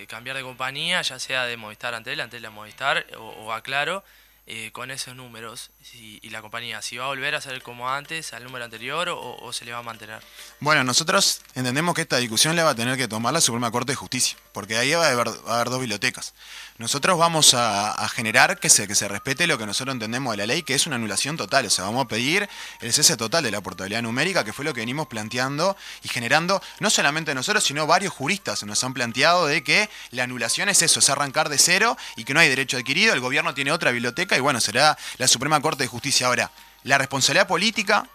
cambiar 0.07 0.37
de 0.37 0.43
compañía, 0.45 1.03
ya 1.03 1.19
sea 1.19 1.47
de 1.47 1.57
Movistar 1.57 1.95
Antel, 1.95 2.21
Antel 2.21 2.45
a 2.47 2.51
Movistar 2.51 3.05
o, 3.19 3.25
o 3.25 3.53
a 3.53 3.63
con 4.73 4.93
esos 4.93 5.17
números 5.17 5.71
y 5.93 6.31
la 6.31 6.41
compañía, 6.41 6.81
si 6.81 6.97
va 6.97 7.07
a 7.07 7.09
volver 7.09 7.35
a 7.35 7.41
ser 7.41 7.61
como 7.63 7.91
antes, 7.91 8.33
al 8.33 8.45
número 8.45 8.65
anterior 8.65 9.09
o, 9.11 9.53
se 9.53 9.65
le 9.65 9.73
va 9.73 9.79
a 9.79 9.83
mantener. 9.83 10.23
Bueno, 10.61 10.85
nosotros 10.85 11.41
entendemos 11.57 11.97
que 11.97 12.03
esta 12.03 12.19
discusión 12.19 12.55
le 12.55 12.63
va 12.63 12.71
a 12.71 12.75
tener 12.77 12.97
que 12.97 13.09
tomar 13.09 13.33
la 13.33 13.41
Suprema 13.41 13.73
Corte 13.73 13.93
de 13.93 13.97
Justicia, 13.97 14.39
porque 14.53 14.77
ahí 14.77 14.93
va 14.93 15.09
a 15.09 15.11
haber, 15.11 15.29
va 15.29 15.53
a 15.53 15.55
haber 15.57 15.71
dos 15.71 15.81
bibliotecas. 15.81 16.33
Nosotros 16.79 17.19
vamos 17.19 17.55
a, 17.55 18.07
generar 18.15 18.61
que 18.61 18.69
se, 18.69 18.87
que 18.87 18.95
se 18.95 19.09
respete 19.09 19.47
lo 19.47 19.57
que 19.57 19.65
nosotros 19.65 19.95
entendemos 19.95 20.33
de 20.33 20.37
la 20.37 20.47
ley, 20.47 20.63
que 20.63 20.75
es 20.75 20.87
una 20.87 20.97
anulación 20.97 21.37
total. 21.37 21.65
O 21.67 21.71
sea, 21.71 21.85
vamos 21.87 22.05
a 22.05 22.09
pedir 22.09 22.49
el 22.81 22.93
cese 22.93 23.17
total 23.17 23.43
de 23.43 23.51
la 23.51 23.63
portabilidad 23.63 24.03
numérica, 24.03 24.45
que 24.45 24.53
fue 24.53 24.65
lo 24.65 24.75
que 24.75 24.81
venimos 24.81 25.07
planteando 25.07 25.77
y 26.03 26.09
generando, 26.09 26.63
no 26.81 26.91
solamente 26.91 27.35
nosotros, 27.35 27.65
sino 27.65 27.87
varios 27.87 28.13
juristas 28.13 28.63
nos 28.65 28.83
han 28.85 28.93
planteado 28.93 29.47
de 29.47 29.63
que 29.63 29.89
la 30.11 30.25
anulación 30.25 30.69
es 30.69 30.83
eso, 30.83 31.01
es 31.01 31.09
arrancar 31.09 31.49
de 31.49 31.59
cero 31.59 31.97
y 32.17 32.25
que 32.25 32.35
no 32.35 32.41
hay 32.41 32.49
derecho 32.49 32.77
adquirido, 32.77 33.15
el 33.15 33.21
gobierno 33.21 33.55
tiene 33.55 33.73
otra 33.73 33.91
biblioteca 33.91 34.37
y 34.37 34.41
bueno, 34.41 34.61
será 34.61 34.99
la 35.19 35.29
Suprema 35.29 35.61
Corte 35.61 35.85
de 35.85 35.89
Justicia. 35.89 36.27
Ahora, 36.27 36.51
la 36.83 36.99
responsabilidad 36.99 37.49
política 37.49 38.09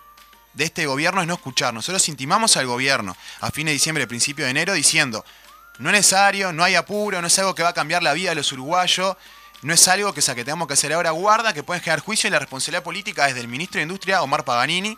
de 0.54 0.66
este 0.66 0.86
gobierno 0.86 1.22
es 1.22 1.28
no 1.28 1.36
escuchar. 1.36 1.74
Nosotros 1.74 2.08
intimamos 2.10 2.58
al 2.58 2.66
gobierno 2.66 3.16
a 3.40 3.52
fin 3.52 3.66
de 3.66 3.74
diciembre, 3.74 4.08
principio 4.08 4.46
de 4.46 4.52
enero, 4.52 4.74
diciendo, 4.74 5.26
no 5.82 5.90
es 5.90 5.94
necesario, 5.94 6.54
no 6.54 6.64
hay 6.64 6.76
apuro, 6.76 7.20
no 7.22 7.28
es 7.28 7.40
algo 7.40 7.56
que 7.56 7.64
va 7.64 7.70
a 7.70 7.74
cambiar 7.74 8.04
la 8.04 8.14
vida 8.14 8.30
de 8.30 8.36
los 8.36 8.52
uruguayos, 8.52 9.18
no 9.64 9.74
es 9.74 9.88
algo 9.88 10.14
que, 10.14 10.22
sea, 10.22 10.36
que 10.36 10.46
tengamos 10.46 10.68
que 10.68 10.76
hacer 10.76 10.94
ahora 10.94 11.10
guarda, 11.10 11.54
que 11.54 11.64
pueden 11.64 11.82
generar 11.82 12.02
juicio 12.02 12.28
y 12.28 12.32
la 12.32 12.38
responsabilidad 12.38 12.84
política 12.84 13.28
es 13.28 13.34
del 13.34 13.48
ministro 13.48 13.80
de 13.80 13.84
Industria, 13.84 14.22
Omar 14.22 14.46
Paganini, 14.46 14.98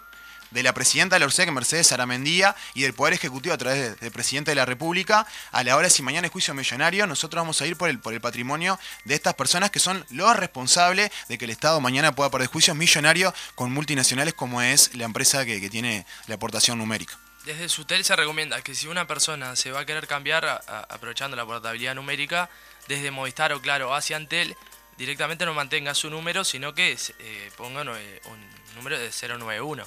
de 0.51 0.61
la 0.61 0.73
presidenta 0.73 1.15
de 1.15 1.21
la 1.21 1.25
ORSEC, 1.25 1.49
Mercedes 1.51 1.93
Aramendía, 1.93 2.53
y 2.73 2.81
del 2.81 2.93
Poder 2.93 3.13
Ejecutivo 3.13 3.55
a 3.55 3.57
través 3.57 3.97
del 3.97 4.11
presidente 4.11 4.51
de 4.51 4.55
la 4.55 4.65
República, 4.65 5.25
a 5.53 5.63
la 5.63 5.77
hora 5.77 5.89
si 5.89 6.03
mañana 6.03 6.27
es 6.27 6.33
juicio 6.33 6.53
millonario, 6.53 7.07
nosotros 7.07 7.41
vamos 7.41 7.61
a 7.61 7.65
ir 7.65 7.77
por 7.77 7.89
el, 7.89 7.99
por 7.99 8.13
el 8.13 8.19
patrimonio 8.19 8.77
de 9.05 9.15
estas 9.15 9.35
personas 9.35 9.71
que 9.71 9.79
son 9.79 10.05
los 10.09 10.35
responsables 10.35 11.11
de 11.29 11.37
que 11.37 11.45
el 11.45 11.51
Estado 11.51 11.79
mañana 11.79 12.13
pueda 12.13 12.29
perder 12.29 12.49
juicios 12.49 12.75
millonarios 12.75 13.33
con 13.55 13.71
multinacionales 13.71 14.33
como 14.33 14.61
es 14.61 14.93
la 14.95 15.05
empresa 15.05 15.45
que 15.45 15.69
tiene 15.69 16.05
la 16.27 16.35
aportación 16.35 16.77
numérica. 16.77 17.17
Desde 17.45 17.67
SUTEL 17.67 18.05
se 18.05 18.15
recomienda 18.15 18.61
que 18.61 18.73
si 18.73 18.87
una 18.87 19.05
persona 19.05 19.55
se 19.57 19.71
va 19.71 19.81
a 19.81 19.85
querer 19.85 20.07
cambiar 20.07 20.63
aprovechando 20.89 21.35
la 21.35 21.45
portabilidad 21.45 21.93
numérica 21.93 22.49
desde 22.87 23.11
Movistar 23.11 23.51
o 23.51 23.61
Claro 23.61 23.93
hacia 23.93 24.15
Antel, 24.15 24.55
directamente 24.97 25.45
no 25.45 25.53
mantenga 25.53 25.93
su 25.93 26.09
número, 26.09 26.45
sino 26.45 26.73
que 26.73 26.97
eh, 27.19 27.51
ponga 27.57 27.81
eh, 27.81 28.21
un 28.25 28.75
número 28.75 28.97
de 28.97 29.11
091. 29.11 29.85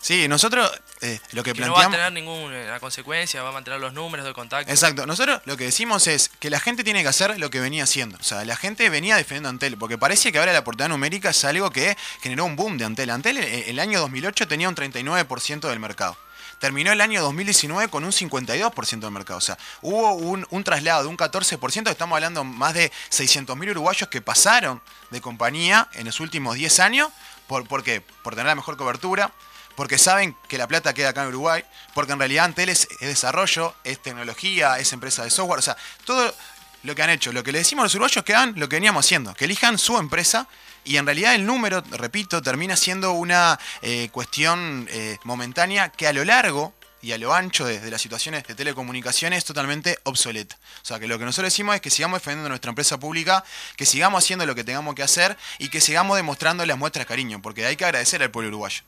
Sí, 0.00 0.28
nosotros 0.28 0.70
eh, 1.00 1.18
lo 1.32 1.42
que, 1.42 1.56
planteamos... 1.56 1.84
No 1.84 1.90
va 1.90 2.04
a 2.04 2.08
tener 2.08 2.12
ninguna 2.12 2.78
consecuencia, 2.78 3.42
va 3.42 3.48
a 3.48 3.52
mantener 3.52 3.80
los 3.80 3.92
números 3.92 4.24
de 4.24 4.32
contacto. 4.32 4.70
Exacto. 4.70 5.04
Nosotros 5.06 5.40
lo 5.46 5.56
que 5.56 5.64
decimos 5.64 6.06
es 6.06 6.28
que 6.38 6.50
la 6.50 6.60
gente 6.60 6.84
tiene 6.84 7.02
que 7.02 7.08
hacer 7.08 7.40
lo 7.40 7.50
que 7.50 7.58
venía 7.58 7.82
haciendo. 7.82 8.16
O 8.20 8.22
sea, 8.22 8.44
la 8.44 8.54
gente 8.54 8.88
venía 8.90 9.16
defendiendo 9.16 9.48
Antel, 9.48 9.76
porque 9.76 9.98
parece 9.98 10.30
que 10.30 10.38
ahora 10.38 10.52
la 10.52 10.62
portada 10.62 10.88
numérica 10.90 11.30
es 11.30 11.44
algo 11.44 11.70
que 11.70 11.96
generó 12.22 12.44
un 12.44 12.54
boom 12.54 12.78
de 12.78 12.84
Antel. 12.84 13.10
Antel 13.10 13.38
el 13.38 13.80
año 13.80 13.98
2008 13.98 14.46
tenía 14.46 14.68
un 14.68 14.76
39% 14.76 15.68
del 15.68 15.80
mercado 15.80 16.16
terminó 16.58 16.92
el 16.92 17.00
año 17.00 17.22
2019 17.22 17.88
con 17.88 18.04
un 18.04 18.12
52% 18.12 19.00
del 19.00 19.10
mercado. 19.10 19.38
O 19.38 19.42
sea, 19.42 19.58
hubo 19.82 20.14
un, 20.14 20.64
traslado 20.64 21.02
de 21.02 21.08
un 21.08 21.16
14%, 21.16 21.90
estamos 21.90 22.16
hablando 22.16 22.44
más 22.44 22.74
de 22.74 22.90
600.000 23.10 23.70
uruguayos 23.70 24.08
que 24.08 24.20
pasaron 24.20 24.80
de 25.10 25.20
compañía 25.20 25.88
en 25.94 26.06
los 26.06 26.20
últimos 26.20 26.56
10 26.56 26.80
años. 26.80 27.10
¿Por, 27.46 27.66
¿Por 27.68 27.82
qué? 27.82 28.00
Por 28.00 28.34
tener 28.34 28.46
la 28.46 28.54
mejor 28.54 28.76
cobertura, 28.76 29.32
porque 29.76 29.98
saben 29.98 30.36
que 30.48 30.58
la 30.58 30.66
plata 30.66 30.94
queda 30.94 31.10
acá 31.10 31.22
en 31.22 31.28
Uruguay, 31.28 31.62
porque 31.94 32.12
en 32.12 32.18
realidad 32.18 32.46
Antel 32.46 32.70
es, 32.70 32.88
desarrollo, 33.00 33.74
es 33.84 34.02
tecnología, 34.02 34.78
es 34.78 34.92
empresa 34.92 35.22
de 35.22 35.30
software, 35.30 35.60
o 35.60 35.62
sea, 35.62 35.76
todo 36.04 36.34
lo 36.82 36.94
que 36.94 37.02
han 37.02 37.10
hecho, 37.10 37.32
lo 37.32 37.44
que 37.44 37.52
le 37.52 37.58
decimos 37.58 37.82
a 37.82 37.84
los 37.84 37.94
uruguayos 37.94 38.24
que 38.24 38.34
hagan 38.34 38.54
lo 38.56 38.68
que 38.68 38.76
veníamos 38.76 39.04
haciendo, 39.04 39.34
que 39.34 39.44
elijan 39.44 39.78
su 39.78 39.98
empresa 39.98 40.48
Y 40.86 40.98
en 40.98 41.04
realidad 41.04 41.34
el 41.34 41.44
número, 41.44 41.82
repito, 41.90 42.40
termina 42.40 42.76
siendo 42.76 43.12
una 43.12 43.58
eh, 43.82 44.08
cuestión 44.12 44.86
eh, 44.88 45.18
momentánea 45.24 45.88
que 45.88 46.06
a 46.06 46.12
lo 46.12 46.24
largo 46.24 46.74
y 47.02 47.10
a 47.10 47.18
lo 47.18 47.34
ancho 47.34 47.66
desde 47.66 47.90
las 47.90 48.00
situaciones 48.00 48.44
de 48.44 48.54
telecomunicaciones 48.54 49.38
es 49.38 49.44
totalmente 49.44 49.98
obsoleta. 50.04 50.56
O 50.82 50.86
sea, 50.86 51.00
que 51.00 51.08
lo 51.08 51.18
que 51.18 51.24
nosotros 51.24 51.52
decimos 51.52 51.74
es 51.74 51.80
que 51.80 51.90
sigamos 51.90 52.20
defendiendo 52.20 52.48
nuestra 52.48 52.68
empresa 52.68 53.00
pública, 53.00 53.44
que 53.76 53.84
sigamos 53.84 54.22
haciendo 54.22 54.46
lo 54.46 54.54
que 54.54 54.62
tengamos 54.62 54.94
que 54.94 55.02
hacer 55.02 55.36
y 55.58 55.70
que 55.70 55.80
sigamos 55.80 56.16
demostrando 56.16 56.64
las 56.64 56.78
muestras 56.78 57.04
de 57.04 57.08
cariño, 57.08 57.42
porque 57.42 57.66
hay 57.66 57.74
que 57.74 57.84
agradecer 57.84 58.22
al 58.22 58.30
pueblo 58.30 58.50
uruguayo. 58.50 58.82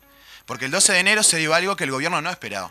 Porque 0.46 0.66
el 0.66 0.70
12 0.70 0.92
de 0.92 0.98
enero 1.00 1.24
se 1.24 1.38
dio 1.38 1.52
algo 1.52 1.74
que 1.74 1.82
el 1.82 1.90
gobierno 1.90 2.22
no 2.22 2.30
esperaba. 2.30 2.70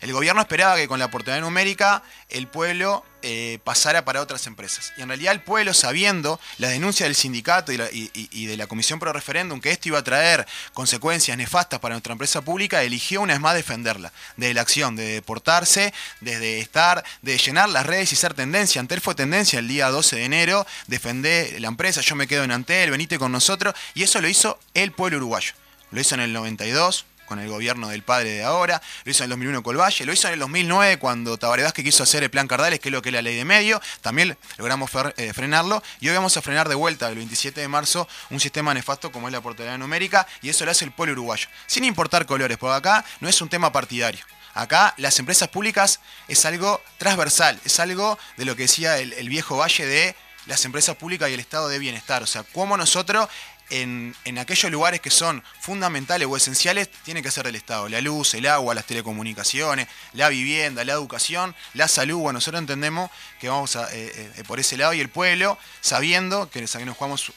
El 0.00 0.12
gobierno 0.12 0.40
esperaba 0.40 0.76
que 0.76 0.88
con 0.88 0.98
la 0.98 1.10
portabilidad 1.10 1.44
numérica 1.44 2.02
el 2.28 2.46
pueblo 2.46 3.04
eh, 3.20 3.58
pasara 3.64 4.04
para 4.04 4.20
otras 4.20 4.46
empresas. 4.46 4.92
Y 4.96 5.02
en 5.02 5.08
realidad 5.08 5.32
el 5.32 5.42
pueblo, 5.42 5.74
sabiendo 5.74 6.38
la 6.58 6.68
denuncia 6.68 7.04
del 7.04 7.16
sindicato 7.16 7.72
y, 7.72 8.46
de 8.46 8.56
la 8.56 8.68
Comisión 8.68 9.00
Pro 9.00 9.12
Referéndum, 9.12 9.60
que 9.60 9.72
esto 9.72 9.88
iba 9.88 9.98
a 9.98 10.04
traer 10.04 10.46
consecuencias 10.72 11.36
nefastas 11.36 11.80
para 11.80 11.94
nuestra 11.94 12.12
empresa 12.12 12.42
pública, 12.42 12.82
eligió 12.82 13.20
una 13.20 13.32
vez 13.32 13.40
más 13.40 13.54
defenderla. 13.54 14.12
De 14.36 14.54
la 14.54 14.60
acción, 14.60 14.94
de 14.94 15.14
deportarse, 15.14 15.92
desde 16.20 16.60
estar, 16.60 17.04
de 17.22 17.36
llenar 17.38 17.68
las 17.70 17.86
redes 17.86 18.12
y 18.12 18.16
ser 18.16 18.34
tendencia. 18.34 18.80
Antel 18.80 19.00
fue 19.00 19.16
tendencia 19.16 19.58
el 19.58 19.66
día 19.66 19.90
12 19.90 20.14
de 20.14 20.24
enero, 20.24 20.66
defender 20.86 21.60
la 21.60 21.68
empresa, 21.68 22.00
yo 22.02 22.14
me 22.14 22.28
quedo 22.28 22.44
en 22.44 22.52
Antel, 22.52 22.92
venite 22.92 23.18
con 23.18 23.32
nosotros. 23.32 23.74
Y 23.94 24.04
eso 24.04 24.20
lo 24.20 24.28
hizo 24.28 24.60
el 24.74 24.92
pueblo 24.92 25.16
uruguayo. 25.16 25.54
Lo 25.90 26.00
hizo 26.00 26.14
en 26.14 26.20
el 26.20 26.32
92, 26.32 27.04
con 27.28 27.38
el 27.38 27.48
gobierno 27.48 27.88
del 27.88 28.02
padre 28.02 28.30
de 28.30 28.42
ahora, 28.42 28.80
lo 29.04 29.12
hizo 29.12 29.22
en 29.22 29.26
el 29.26 29.30
2001 29.30 29.62
con 29.62 29.76
Valle, 29.76 30.06
lo 30.06 30.12
hizo 30.12 30.26
en 30.28 30.34
el 30.34 30.40
2009 30.40 30.98
cuando 30.98 31.36
Tabaré 31.36 31.70
que 31.72 31.84
quiso 31.84 32.02
hacer 32.02 32.22
el 32.22 32.30
plan 32.30 32.48
Cardales, 32.48 32.80
que 32.80 32.88
es 32.88 32.92
lo 32.92 33.02
que 33.02 33.10
es 33.10 33.12
la 33.12 33.22
ley 33.22 33.36
de 33.36 33.44
medio, 33.44 33.80
también 34.00 34.36
logramos 34.56 34.90
eh, 35.16 35.32
frenarlo 35.34 35.82
y 36.00 36.08
hoy 36.08 36.14
vamos 36.14 36.36
a 36.36 36.42
frenar 36.42 36.68
de 36.68 36.74
vuelta 36.74 37.08
el 37.08 37.16
27 37.16 37.60
de 37.60 37.68
marzo 37.68 38.08
un 38.30 38.40
sistema 38.40 38.72
nefasto 38.72 39.12
como 39.12 39.28
es 39.28 39.32
la 39.32 39.40
portabilidad 39.40 39.78
numérica 39.78 40.26
y 40.40 40.48
eso 40.48 40.64
lo 40.64 40.70
hace 40.70 40.86
el 40.86 40.92
pueblo 40.92 41.12
uruguayo, 41.12 41.48
sin 41.66 41.84
importar 41.84 42.24
colores, 42.24 42.56
porque 42.56 42.76
acá 42.76 43.04
no 43.20 43.28
es 43.28 43.40
un 43.42 43.48
tema 43.48 43.70
partidario. 43.70 44.24
Acá 44.54 44.94
las 44.96 45.18
empresas 45.18 45.48
públicas 45.48 46.00
es 46.26 46.44
algo 46.46 46.80
transversal, 46.96 47.60
es 47.64 47.78
algo 47.78 48.18
de 48.36 48.44
lo 48.44 48.56
que 48.56 48.62
decía 48.62 48.98
el, 48.98 49.12
el 49.12 49.28
viejo 49.28 49.58
Valle 49.58 49.86
de 49.86 50.16
las 50.46 50.64
empresas 50.64 50.96
públicas 50.96 51.28
y 51.30 51.34
el 51.34 51.40
estado 51.40 51.68
de 51.68 51.78
bienestar. 51.78 52.22
O 52.22 52.26
sea, 52.26 52.42
cómo 52.42 52.76
nosotros 52.76 53.28
en, 53.70 54.14
aquellos 54.38 54.70
lugares 54.70 55.00
que 55.00 55.10
son 55.10 55.42
fundamentales 55.60 56.26
o 56.28 56.36
esenciales, 56.36 56.90
tiene 57.04 57.22
que 57.22 57.30
ser 57.30 57.44
del 57.44 57.56
Estado. 57.56 57.88
La 57.88 58.00
luz, 58.00 58.34
el 58.34 58.46
agua, 58.46 58.74
las 58.74 58.86
telecomunicaciones, 58.86 59.88
la 60.12 60.28
vivienda, 60.28 60.84
la 60.84 60.92
educación, 60.92 61.54
la 61.74 61.88
salud. 61.88 62.18
Bueno, 62.18 62.38
nosotros 62.38 62.60
entendemos 62.60 63.10
que 63.40 63.48
vamos 63.48 63.76
a, 63.76 63.92
eh, 63.94 64.32
eh, 64.36 64.44
por 64.46 64.60
ese 64.60 64.76
lado 64.76 64.94
y 64.94 65.00
el 65.00 65.08
pueblo, 65.08 65.58
sabiendo 65.80 66.50
que, 66.50 66.60
nos 66.60 66.96
jugamos 66.96 67.32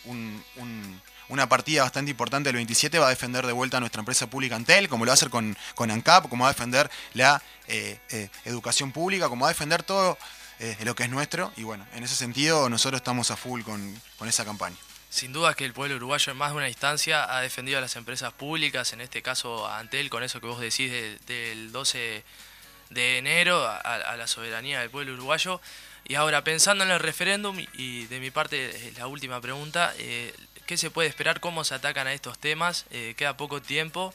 una 1.27 1.50
partida 1.50 1.83
bastante 1.83 2.11
importante 2.11 2.50
el 2.50 2.55
27, 2.55 3.00
va 3.00 3.07
a 3.07 3.09
defender 3.09 3.45
de 3.45 3.53
vuelta 3.53 3.77
a 3.77 3.79
nuestra 3.79 4.00
empresa 4.00 4.27
pública 4.27 4.55
Antel, 4.55 4.89
como 4.89 5.05
lo 5.05 5.09
va 5.09 5.13
a 5.13 5.15
hacer 5.15 5.29
con, 5.29 5.57
con 5.75 5.91
ANCAP, 5.91 6.29
como 6.29 6.43
va 6.43 6.50
a 6.50 6.53
defender 6.53 6.89
la 7.13 7.41
eh, 7.67 8.00
educación 8.45 8.91
pública, 8.91 9.29
como 9.29 9.43
va 9.43 9.50
a 9.50 9.53
defender 9.53 9.83
todo 9.83 10.17
lo 10.83 10.93
que 10.93 11.03
es 11.03 11.09
nuestro. 11.09 11.51
Y 11.57 11.63
bueno, 11.63 11.88
en 11.93 12.03
ese 12.03 12.15
sentido 12.15 12.69
nosotros 12.69 13.00
estamos 13.00 13.31
a 13.31 13.35
full 13.35 13.63
con 13.63 14.27
esa 14.27 14.45
campaña. 14.45 14.77
Sin 15.11 15.33
duda 15.33 15.55
que 15.55 15.65
el 15.65 15.73
pueblo 15.73 15.97
uruguayo 15.97 16.31
en 16.31 16.37
más 16.37 16.51
de 16.51 16.57
una 16.57 16.69
instancia 16.69 17.35
ha 17.35 17.41
defendido 17.41 17.77
a 17.77 17.81
las 17.81 17.97
empresas 17.97 18.31
públicas, 18.31 18.93
en 18.93 19.01
este 19.01 19.21
caso 19.21 19.67
a 19.67 19.79
Antel, 19.79 20.09
con 20.09 20.23
eso 20.23 20.39
que 20.39 20.47
vos 20.47 20.61
decís 20.61 20.89
del 21.27 21.73
12 21.73 22.23
de 22.91 23.17
enero, 23.17 23.61
a, 23.67 24.15
la 24.15 24.25
soberanía 24.25 24.79
del 24.79 24.89
pueblo 24.89 25.13
uruguayo. 25.13 25.59
Y 26.05 26.15
ahora, 26.15 26.45
pensando 26.45 26.85
en 26.85 26.91
el 26.91 26.99
referéndum, 27.01 27.57
y 27.73 28.05
de 28.05 28.21
mi 28.21 28.31
parte 28.31 28.93
la 28.97 29.07
última 29.07 29.41
pregunta, 29.41 29.93
eh, 29.97 30.33
¿qué 30.65 30.77
se 30.77 30.89
puede 30.89 31.09
esperar? 31.09 31.41
¿Cómo 31.41 31.65
se 31.65 31.75
atacan 31.75 32.07
a 32.07 32.13
estos 32.13 32.39
temas? 32.39 32.85
Eh, 32.91 33.13
queda 33.17 33.35
poco 33.35 33.61
tiempo 33.61 34.13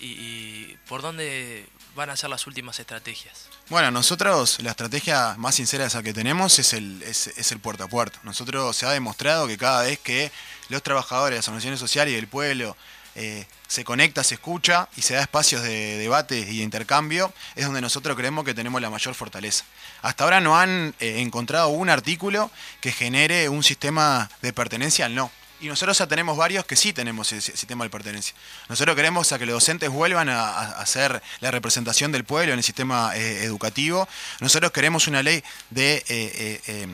y, 0.00 0.76
por 0.88 1.02
dónde 1.02 1.66
van 1.94 2.10
a 2.10 2.16
ser 2.16 2.30
las 2.30 2.46
últimas 2.46 2.78
estrategias? 2.78 3.48
Bueno, 3.68 3.90
nosotros 3.90 4.58
la 4.60 4.70
estrategia 4.70 5.34
más 5.38 5.54
sincera 5.54 5.86
esa 5.86 6.02
que 6.02 6.12
tenemos 6.12 6.58
es 6.58 6.72
el, 6.72 7.02
es, 7.02 7.52
el 7.52 7.58
puerto 7.58 7.84
a 7.84 7.88
puerto. 7.88 8.18
Nosotros 8.22 8.76
se 8.76 8.86
ha 8.86 8.90
demostrado 8.90 9.46
que 9.46 9.58
cada 9.58 9.82
vez 9.82 9.98
que 9.98 10.30
los 10.68 10.82
trabajadores, 10.82 11.38
las 11.38 11.48
organizaciones 11.48 11.80
sociales 11.80 12.14
y 12.14 12.16
el 12.16 12.28
pueblo 12.28 12.76
eh, 13.14 13.46
se 13.66 13.82
conecta, 13.82 14.22
se 14.22 14.34
escucha 14.34 14.88
y 14.96 15.02
se 15.02 15.14
da 15.14 15.22
espacios 15.22 15.62
de 15.62 15.96
debate 15.96 16.38
y 16.38 16.58
de 16.58 16.62
intercambio, 16.62 17.32
es 17.54 17.64
donde 17.64 17.80
nosotros 17.80 18.16
creemos 18.16 18.44
que 18.44 18.54
tenemos 18.54 18.80
la 18.80 18.90
mayor 18.90 19.14
fortaleza. 19.14 19.64
Hasta 20.02 20.24
ahora 20.24 20.40
no 20.40 20.58
han 20.58 20.94
eh, 21.00 21.20
encontrado 21.20 21.68
un 21.68 21.88
artículo 21.88 22.50
que 22.80 22.92
genere 22.92 23.48
un 23.48 23.62
sistema 23.62 24.30
de 24.42 24.52
pertenencia 24.52 25.06
al 25.06 25.14
no. 25.14 25.30
Y 25.60 25.68
nosotros 25.68 25.96
ya 25.96 26.06
tenemos 26.06 26.36
varios 26.36 26.66
que 26.66 26.76
sí 26.76 26.92
tenemos 26.92 27.32
ese 27.32 27.56
sistema 27.56 27.84
de 27.84 27.90
pertenencia. 27.90 28.34
Nosotros 28.68 28.94
queremos 28.94 29.32
a 29.32 29.38
que 29.38 29.46
los 29.46 29.54
docentes 29.54 29.88
vuelvan 29.88 30.28
a, 30.28 30.72
hacer 30.78 31.22
la 31.40 31.50
representación 31.50 32.12
del 32.12 32.24
pueblo 32.24 32.52
en 32.52 32.58
el 32.58 32.64
sistema 32.64 33.16
eh, 33.16 33.44
educativo. 33.44 34.06
Nosotros 34.40 34.70
queremos 34.72 35.06
una 35.06 35.22
ley 35.22 35.42
de 35.70 36.04
eh, 36.08 36.60
eh, 36.66 36.86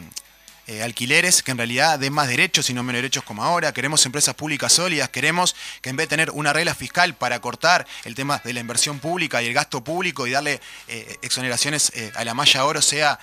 eh, 0.72 0.82
alquileres 0.82 1.42
que 1.42 1.50
en 1.50 1.58
realidad 1.58 1.98
den 1.98 2.14
más 2.14 2.28
derechos 2.28 2.70
y 2.70 2.72
no 2.72 2.82
menos 2.82 3.00
derechos 3.00 3.24
como 3.24 3.44
ahora. 3.44 3.74
Queremos 3.74 4.06
empresas 4.06 4.34
públicas 4.34 4.72
sólidas. 4.72 5.10
Queremos 5.10 5.54
que 5.82 5.90
en 5.90 5.96
vez 5.96 6.04
de 6.04 6.08
tener 6.08 6.30
una 6.30 6.54
regla 6.54 6.74
fiscal 6.74 7.14
para 7.14 7.40
cortar 7.40 7.86
el 8.04 8.14
tema 8.14 8.40
de 8.42 8.54
la 8.54 8.60
inversión 8.60 8.98
pública 8.98 9.42
y 9.42 9.46
el 9.48 9.52
gasto 9.52 9.84
público 9.84 10.26
y 10.26 10.30
darle 10.30 10.60
eh, 10.88 11.18
exoneraciones 11.20 11.92
eh, 11.94 12.10
a 12.14 12.24
la 12.24 12.32
malla 12.32 12.64
oro 12.64 12.80
sea 12.80 13.18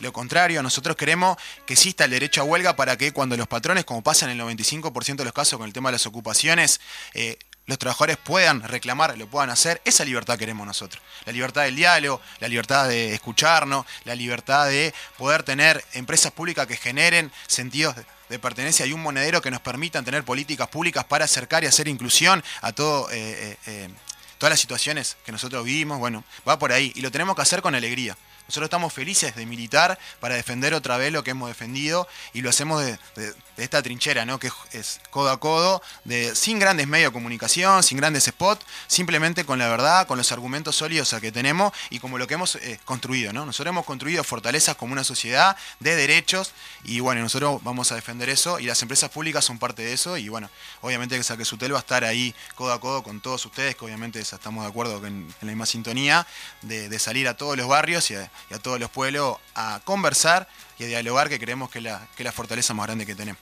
lo 0.00 0.12
contrario. 0.14 0.62
Nosotros 0.62 0.96
queremos 0.96 1.36
que 1.66 1.74
exista 1.74 2.06
el 2.06 2.10
derecho 2.10 2.40
a 2.40 2.44
huelga 2.44 2.74
para 2.74 2.96
que 2.96 3.12
cuando 3.12 3.36
los 3.36 3.48
patrones, 3.48 3.84
como 3.84 4.02
pasa 4.02 4.24
en 4.24 4.40
el 4.40 4.46
95% 4.46 5.16
de 5.16 5.24
los 5.24 5.32
casos 5.34 5.58
con 5.58 5.66
el 5.66 5.74
tema 5.74 5.90
de 5.90 5.92
las 5.92 6.06
ocupaciones, 6.06 6.80
los 7.66 7.78
trabajadores 7.78 8.18
puedan 8.18 8.62
reclamar, 8.62 9.16
lo 9.16 9.26
puedan 9.26 9.50
hacer, 9.50 9.80
esa 9.84 10.04
libertad 10.04 10.38
queremos 10.38 10.66
nosotros. 10.66 11.02
La 11.24 11.32
libertad 11.32 11.62
del 11.62 11.76
diálogo, 11.76 12.20
la 12.40 12.48
libertad 12.48 12.88
de 12.88 13.14
escucharnos, 13.14 13.86
la 14.04 14.14
libertad 14.14 14.68
de 14.68 14.94
poder 15.16 15.42
tener 15.42 15.82
empresas 15.94 16.32
públicas 16.32 16.66
que 16.66 16.76
generen 16.76 17.32
sentidos 17.46 17.96
de, 17.96 18.04
pertenencia 18.38 18.84
y 18.84 18.92
un 18.92 19.00
monedero 19.00 19.40
que 19.40 19.52
nos 19.52 19.60
permitan 19.60 20.04
tener 20.04 20.24
políticas 20.24 20.66
públicas 20.66 21.04
para 21.04 21.24
acercar 21.24 21.62
y 21.62 21.68
hacer 21.68 21.86
inclusión 21.86 22.42
a 22.62 22.72
todo, 22.72 23.08
eh, 23.12 23.16
eh, 23.16 23.56
eh, 23.66 23.88
todas 24.38 24.50
las 24.50 24.58
situaciones 24.58 25.16
que 25.24 25.30
nosotros 25.30 25.64
vivimos. 25.64 26.00
Bueno, 26.00 26.24
va 26.48 26.58
por 26.58 26.72
ahí 26.72 26.90
y 26.96 27.00
lo 27.00 27.12
tenemos 27.12 27.36
que 27.36 27.42
hacer 27.42 27.62
con 27.62 27.76
alegría. 27.76 28.16
Nosotros 28.46 28.66
estamos 28.66 28.92
felices 28.92 29.34
de 29.36 29.46
militar 29.46 29.98
para 30.20 30.34
defender 30.34 30.74
otra 30.74 30.98
vez 30.98 31.10
lo 31.10 31.24
que 31.24 31.30
hemos 31.30 31.48
defendido 31.48 32.06
y 32.34 32.42
lo 32.42 32.50
hacemos 32.50 32.84
de, 32.84 32.98
esta 33.56 33.82
trinchera, 33.82 34.26
¿no? 34.26 34.38
que 34.38 34.50
es 34.72 35.00
codo 35.08 35.30
a 35.30 35.40
codo, 35.40 35.80
de, 36.04 36.34
sin 36.34 36.58
grandes 36.58 36.86
medios 36.86 37.10
de 37.10 37.14
comunicación, 37.14 37.82
sin 37.82 37.96
grandes 37.96 38.24
spots, 38.24 38.66
simplemente 38.86 39.46
con 39.46 39.58
la 39.58 39.68
verdad, 39.68 40.06
con 40.06 40.18
los 40.18 40.30
argumentos 40.30 40.76
sólidos 40.76 41.14
que 41.22 41.32
tenemos 41.32 41.72
y 41.88 42.00
como 42.00 42.18
lo 42.18 42.26
que 42.26 42.34
hemos 42.34 42.56
eh, 42.56 42.78
construido. 42.84 43.32
¿no? 43.32 43.46
Nosotros 43.46 43.72
hemos 43.72 43.86
construido 43.86 44.22
fortalezas 44.24 44.76
como 44.76 44.92
una 44.92 45.04
sociedad 45.04 45.56
de 45.80 45.96
derechos 45.96 46.52
y 46.84 47.00
bueno, 47.00 47.22
nosotros 47.22 47.62
vamos 47.64 47.92
a 47.92 47.94
defender 47.94 48.28
eso 48.28 48.60
y 48.60 48.66
las 48.66 48.82
empresas 48.82 49.08
públicas 49.08 49.42
son 49.42 49.58
parte 49.58 49.82
de 49.82 49.94
eso 49.94 50.18
y 50.18 50.28
bueno, 50.28 50.50
obviamente 50.82 51.16
que 51.16 51.24
Saquesutel 51.24 51.72
va 51.72 51.78
a 51.78 51.80
estar 51.80 52.04
ahí 52.04 52.34
codo 52.56 52.74
a 52.74 52.80
codo 52.80 53.02
con 53.02 53.22
todos 53.22 53.46
ustedes, 53.46 53.74
que 53.74 53.86
obviamente 53.86 54.20
estamos 54.20 54.64
de 54.64 54.70
acuerdo 54.70 55.04
en, 55.06 55.32
la 55.40 55.48
misma 55.48 55.64
sintonía, 55.64 56.26
de, 56.60 56.90
de 56.90 56.98
salir 56.98 57.26
a 57.26 57.36
todos 57.38 57.56
los 57.56 57.68
barrios 57.68 58.10
y 58.10 58.16
a, 58.16 58.30
y 58.50 58.54
a 58.54 58.58
todos 58.58 58.80
los 58.80 58.90
pueblos 58.90 59.38
a 59.54 59.80
conversar 59.84 60.48
y 60.78 60.84
a 60.84 60.86
dialogar, 60.86 61.28
que 61.28 61.38
creemos 61.38 61.70
que 61.70 61.78
es 61.78 61.84
la, 61.84 62.06
que 62.16 62.24
la 62.24 62.32
fortaleza 62.32 62.74
más 62.74 62.86
grande 62.86 63.06
que 63.06 63.14
tenemos. 63.14 63.40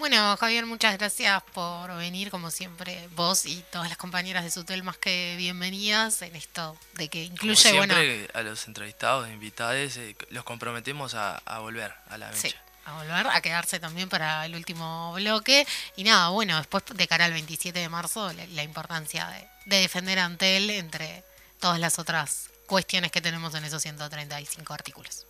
Bueno, 0.00 0.34
Javier, 0.38 0.64
muchas 0.64 0.96
gracias 0.96 1.42
por 1.52 1.94
venir, 1.98 2.30
como 2.30 2.50
siempre, 2.50 3.06
vos 3.16 3.44
y 3.44 3.62
todas 3.70 3.90
las 3.90 3.98
compañeras 3.98 4.44
de 4.44 4.50
Sutel 4.50 4.82
más 4.82 4.96
que 4.96 5.34
bienvenidas 5.36 6.22
en 6.22 6.34
esto 6.36 6.74
de 6.94 7.08
que 7.08 7.24
incluye, 7.24 7.54
siempre, 7.54 8.26
a 8.32 8.40
los 8.40 8.66
entrevistados, 8.66 9.28
invitados, 9.28 9.98
eh, 9.98 10.16
los 10.30 10.44
comprometemos 10.44 11.12
a, 11.14 11.42
volver 11.58 11.92
a 12.08 12.16
la 12.16 12.28
mecha. 12.28 12.40
Sí, 12.40 12.54
a 12.86 12.94
volver, 12.94 13.26
a 13.26 13.42
quedarse 13.42 13.78
también 13.78 14.08
para 14.08 14.46
el 14.46 14.54
último 14.54 15.12
bloque. 15.12 15.66
Y 15.96 16.04
nada, 16.04 16.30
bueno, 16.30 16.56
después 16.56 16.82
de 16.94 17.06
cara 17.06 17.26
al 17.26 17.34
27 17.34 17.78
de 17.78 17.88
marzo, 17.90 18.32
la, 18.32 18.62
importancia 18.62 19.28
de, 19.28 19.46
de 19.66 19.82
defender 19.82 20.18
a 20.18 20.24
Antel 20.24 20.70
entre 20.70 21.24
todas 21.58 21.78
las 21.78 21.98
otras 21.98 22.48
cuestiones 22.70 23.10
que 23.10 23.20
tenemos 23.20 23.52
en 23.56 23.64
esos 23.64 23.82
135 23.82 24.72
artículos. 24.72 25.26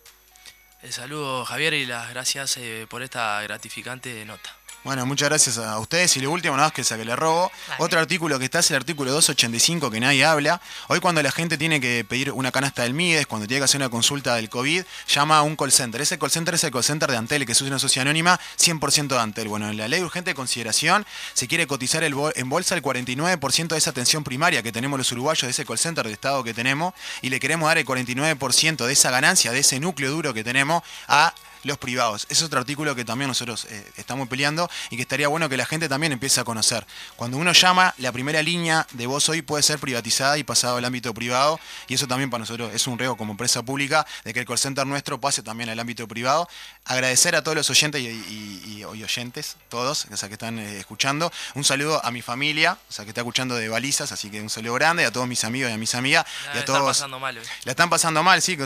El 0.83 0.93
saludo 0.93 1.43
Javier 1.43 1.73
y 1.73 1.87
las 1.87 2.11
gracias 2.11 2.55
eh, 2.57 2.85
por 2.87 3.01
esta 3.01 3.41
gratificante 3.41 4.23
nota. 4.25 4.60
Bueno, 4.83 5.05
muchas 5.05 5.29
gracias 5.29 5.59
a 5.59 5.77
ustedes. 5.77 6.17
Y 6.17 6.21
lo 6.21 6.31
último, 6.31 6.55
nada 6.55 6.69
más 6.69 6.73
que 6.73 6.81
que 6.81 7.05
le 7.05 7.15
robo. 7.15 7.51
Otro 7.77 7.99
artículo 7.99 8.39
que 8.39 8.45
está 8.45 8.59
es 8.59 8.71
el 8.71 8.77
artículo 8.77 9.11
285 9.11 9.91
que 9.91 9.99
nadie 9.99 10.25
habla. 10.25 10.59
Hoy 10.87 10.99
cuando 10.99 11.21
la 11.21 11.31
gente 11.31 11.55
tiene 11.55 11.79
que 11.79 12.03
pedir 12.03 12.31
una 12.31 12.51
canasta 12.51 12.81
del 12.81 12.95
MIDES, 12.95 13.27
cuando 13.27 13.47
tiene 13.47 13.59
que 13.59 13.65
hacer 13.65 13.79
una 13.79 13.89
consulta 13.89 14.35
del 14.35 14.49
COVID, 14.49 14.83
llama 15.07 15.37
a 15.37 15.43
un 15.43 15.55
call 15.55 15.71
center. 15.71 16.01
Ese 16.01 16.17
call 16.17 16.31
center 16.31 16.55
es 16.55 16.63
el 16.63 16.71
call 16.71 16.83
center 16.83 17.11
de 17.11 17.17
Antel, 17.17 17.45
que 17.45 17.51
es 17.51 17.61
una 17.61 17.77
sociedad 17.77 18.07
anónima 18.07 18.39
100% 18.57 19.07
de 19.07 19.19
Antel. 19.19 19.49
Bueno, 19.49 19.69
en 19.69 19.77
la 19.77 19.87
ley 19.87 19.99
de 19.99 20.05
urgente 20.05 20.33
consideración 20.33 21.05
se 21.33 21.47
quiere 21.47 21.67
cotizar 21.67 22.03
el 22.03 22.15
en 22.35 22.49
bolsa 22.49 22.73
el 22.73 22.81
49% 22.81 23.67
de 23.67 23.77
esa 23.77 23.91
atención 23.91 24.23
primaria 24.23 24.63
que 24.63 24.71
tenemos 24.71 24.97
los 24.97 25.11
uruguayos 25.11 25.43
de 25.43 25.51
ese 25.51 25.63
call 25.63 25.77
center 25.77 26.07
de 26.07 26.13
Estado 26.13 26.43
que 26.43 26.55
tenemos 26.55 26.95
y 27.21 27.29
le 27.29 27.39
queremos 27.39 27.67
dar 27.67 27.77
el 27.77 27.85
49% 27.85 28.85
de 28.85 28.93
esa 28.93 29.11
ganancia, 29.11 29.51
de 29.51 29.59
ese 29.59 29.79
núcleo 29.79 30.09
duro 30.09 30.33
que 30.33 30.43
tenemos 30.43 30.81
a 31.07 31.33
los 31.63 31.77
privados. 31.77 32.25
Es 32.29 32.41
otro 32.41 32.59
artículo 32.59 32.95
que 32.95 33.05
también 33.05 33.27
nosotros 33.27 33.65
eh, 33.69 33.91
estamos 33.97 34.27
peleando 34.27 34.69
y 34.89 34.95
que 34.95 35.03
estaría 35.03 35.27
bueno 35.27 35.49
que 35.49 35.57
la 35.57 35.65
gente 35.65 35.89
también 35.89 36.11
empiece 36.11 36.39
a 36.39 36.43
conocer. 36.43 36.85
Cuando 37.15 37.37
uno 37.37 37.53
llama, 37.53 37.93
la 37.97 38.11
primera 38.11 38.41
línea 38.41 38.87
de 38.93 39.07
voz 39.07 39.27
hoy 39.29 39.41
puede 39.41 39.63
ser 39.63 39.79
privatizada 39.79 40.37
y 40.37 40.43
pasado 40.43 40.77
al 40.77 40.85
ámbito 40.85 41.13
privado 41.13 41.59
y 41.87 41.95
eso 41.95 42.07
también 42.07 42.29
para 42.29 42.39
nosotros 42.39 42.73
es 42.73 42.87
un 42.87 42.97
riesgo 42.97 43.17
como 43.17 43.31
empresa 43.31 43.63
pública 43.63 44.05
de 44.23 44.33
que 44.33 44.39
el 44.39 44.45
call 44.45 44.57
center 44.57 44.85
nuestro 44.85 45.19
pase 45.19 45.43
también 45.43 45.69
al 45.69 45.79
ámbito 45.79 46.07
privado. 46.07 46.47
Agradecer 46.85 47.35
a 47.35 47.43
todos 47.43 47.55
los 47.55 47.69
oyentes 47.69 48.01
y, 48.01 48.83
oyentes, 48.83 49.57
todos, 49.69 50.07
o 50.11 50.17
sea, 50.17 50.27
que 50.29 50.33
están 50.33 50.59
eh, 50.59 50.79
escuchando. 50.79 51.31
Un 51.55 51.63
saludo 51.63 52.03
a 52.03 52.11
mi 52.11 52.21
familia, 52.21 52.77
o 52.89 52.91
sea, 52.91 53.05
que 53.05 53.11
está 53.11 53.21
escuchando 53.21 53.55
de 53.55 53.69
balizas, 53.69 54.11
así 54.11 54.29
que 54.29 54.41
un 54.41 54.49
saludo 54.49 54.73
grande 54.75 55.05
a 55.05 55.11
todos 55.11 55.27
mis 55.27 55.43
amigos 55.43 55.71
y 55.71 55.73
a 55.73 55.77
mis 55.77 55.95
amigas. 55.95 56.25
y 56.53 56.57
a 56.57 56.65
todos. 56.65 56.81
pasando 56.81 57.19
mal 57.19 57.39
La 57.63 57.71
están 57.71 57.89
pasando 57.89 58.23
mal, 58.23 58.41
sí, 58.41 58.57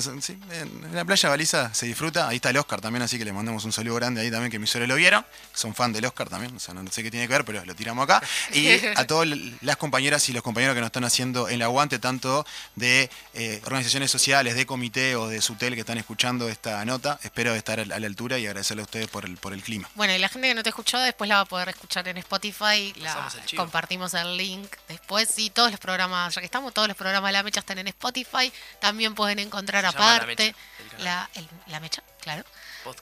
En 0.51 0.95
la 0.95 1.05
playa 1.05 1.29
baliza 1.29 1.73
se 1.73 1.86
disfruta. 1.86 2.27
Ahí 2.27 2.38
está 2.38 2.49
el 2.49 2.58
Oscar 2.58 2.81
también, 2.86 3.02
así 3.02 3.17
que 3.17 3.26
le 3.26 3.34
mandamos 3.34 3.65
un 3.65 3.71
saludo 3.71 3.95
grande 3.95 4.21
ahí 4.21 4.30
también, 4.30 4.52
que 4.52 4.60
mis 4.60 4.69
suegros 4.69 4.88
lo 4.89 4.95
vieron. 4.95 5.26
Son 5.54 5.74
fan 5.74 5.91
del 5.91 6.06
Oscar 6.06 6.30
también, 6.30 6.56
o 6.56 6.60
sea, 6.60 6.74
no 6.74 6.89
sé 6.91 7.02
qué 7.02 7.10
tiene 7.10 7.28
que 7.28 7.34
ver, 7.34 7.43
pero 7.43 7.65
lo 7.65 7.76
tiramos 7.76 8.04
acá. 8.04 8.21
Y 8.54 8.69
a 8.95 9.08
todas 9.08 9.28
las 9.62 9.78
compañeras 9.78 10.30
y 10.30 10.34
los 10.34 10.43
compañeros 10.43 10.76
que 10.76 10.82
nos 10.82 10.88
están 10.88 11.04
haciendo 11.04 11.48
el 11.50 11.62
aguante, 11.62 12.00
tanto 12.00 12.45
de 12.76 13.10
eh, 13.34 13.62
organizaciones 13.65 14.12
sociales, 14.12 14.56
de 14.56 14.65
comité 14.65 15.15
o 15.15 15.28
de 15.28 15.41
SUTEL 15.41 15.74
que 15.74 15.82
están 15.82 15.98
escuchando 15.98 16.48
esta 16.48 16.84
nota. 16.86 17.19
Espero 17.24 17.56
estar 17.56 17.80
a 17.80 17.86
la 17.86 17.95
altura 17.95 18.38
y 18.38 18.45
agradecerle 18.45 18.82
a 18.84 18.86
ustedes 18.86 19.08
por 19.08 19.26
el, 19.26 19.38
por 19.38 19.54
el 19.54 19.63
clima. 19.63 19.89
Bueno, 19.95 20.13
y 20.13 20.19
la 20.19 20.30
gente 20.30 20.48
que 20.48 20.54
no 20.54 20.62
te 20.62 20.69
escuchó 20.69 21.00
después 21.00 21.28
la 21.28 21.36
va 21.36 21.41
a 21.41 21.45
poder 21.45 21.69
escuchar 21.69 22.08
en 22.08 22.17
Spotify. 22.17 22.93
La, 22.98 23.30
compartimos 23.56 24.13
el 24.13 24.38
link 24.38 24.69
después. 24.88 25.38
Y 25.39 25.50
todos 25.50 25.71
los 25.71 25.80
programas, 25.80 26.36
ya 26.36 26.41
que 26.41 26.45
estamos, 26.45 26.74
todos 26.74 26.88
los 26.88 26.98
programas 26.98 27.30
de 27.30 27.34
La 27.34 27.43
Mecha 27.43 27.62
están 27.62 27.80
en 27.80 27.88
Spotify. 27.88 28.52
También 28.80 29.15
pueden 29.15 29.39
encontrar 29.39 29.86
aparte 29.86 30.56
la, 31.00 31.30
la, 31.67 31.80
Mecha, 31.80 32.04
claro. 32.26 32.44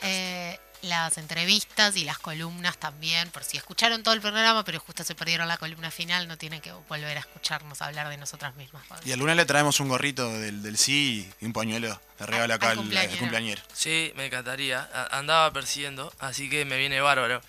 Eh, 0.02 0.60
las 0.82 1.18
entrevistas 1.18 1.96
y 1.96 2.04
las 2.04 2.20
columnas 2.20 2.78
también, 2.78 3.30
por 3.30 3.46
si 3.46 3.56
escucharon 3.56 4.04
todo 4.04 4.14
el 4.14 4.20
programa, 4.20 4.66
pero 4.66 4.82
justo 4.82 5.06
se 5.06 5.16
perdieron 5.16 5.48
la 5.48 5.56
columna 5.58 5.90
final, 5.92 6.28
no 6.28 6.38
tienen 6.38 6.60
que 6.60 6.74
volver 6.90 7.16
a 7.16 7.22
escucharnos 7.22 7.82
hablar 7.82 8.10
de 8.10 8.18
nosotras 8.18 8.54
mismas. 8.56 8.84
Y 9.06 9.14
al 9.14 9.20
lunes 9.20 9.38
le 9.38 9.46
traemos 9.46 9.80
un 9.80 9.88
gorrito 9.88 10.30
del, 10.40 10.62
del 10.62 10.78
sí 10.78 11.32
y 11.40 11.46
un 11.46 11.54
pañuelo 11.54 12.00
de 12.20 12.26
regalo 12.26 12.54
acá 12.54 12.72
al, 12.72 12.78
cumpleañero. 12.78 13.62
Sí, 13.74 14.12
me 14.18 14.26
encantaría. 14.26 14.90
Andaba 15.12 15.54
persiguiendo, 15.54 16.14
así 16.20 16.50
que 16.50 16.66
me 16.66 16.78
viene 16.78 17.00
bárbaro. 17.00 17.42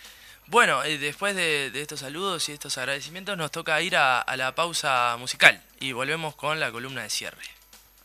Bueno, 0.46 0.84
eh, 0.84 0.98
después 0.98 1.34
de, 1.34 1.72
estos 1.74 2.00
saludos 2.00 2.48
y 2.48 2.52
estos 2.52 2.78
agradecimientos 2.78 3.36
nos 3.36 3.50
toca 3.50 3.80
ir 3.82 3.96
a 3.96 4.24
la 4.36 4.54
pausa 4.54 5.16
musical 5.18 5.60
y 5.80 5.90
volvemos 5.90 6.36
con 6.36 6.60
la 6.60 6.70
columna 6.70 7.02
de 7.02 7.10
cierre. 7.10 7.53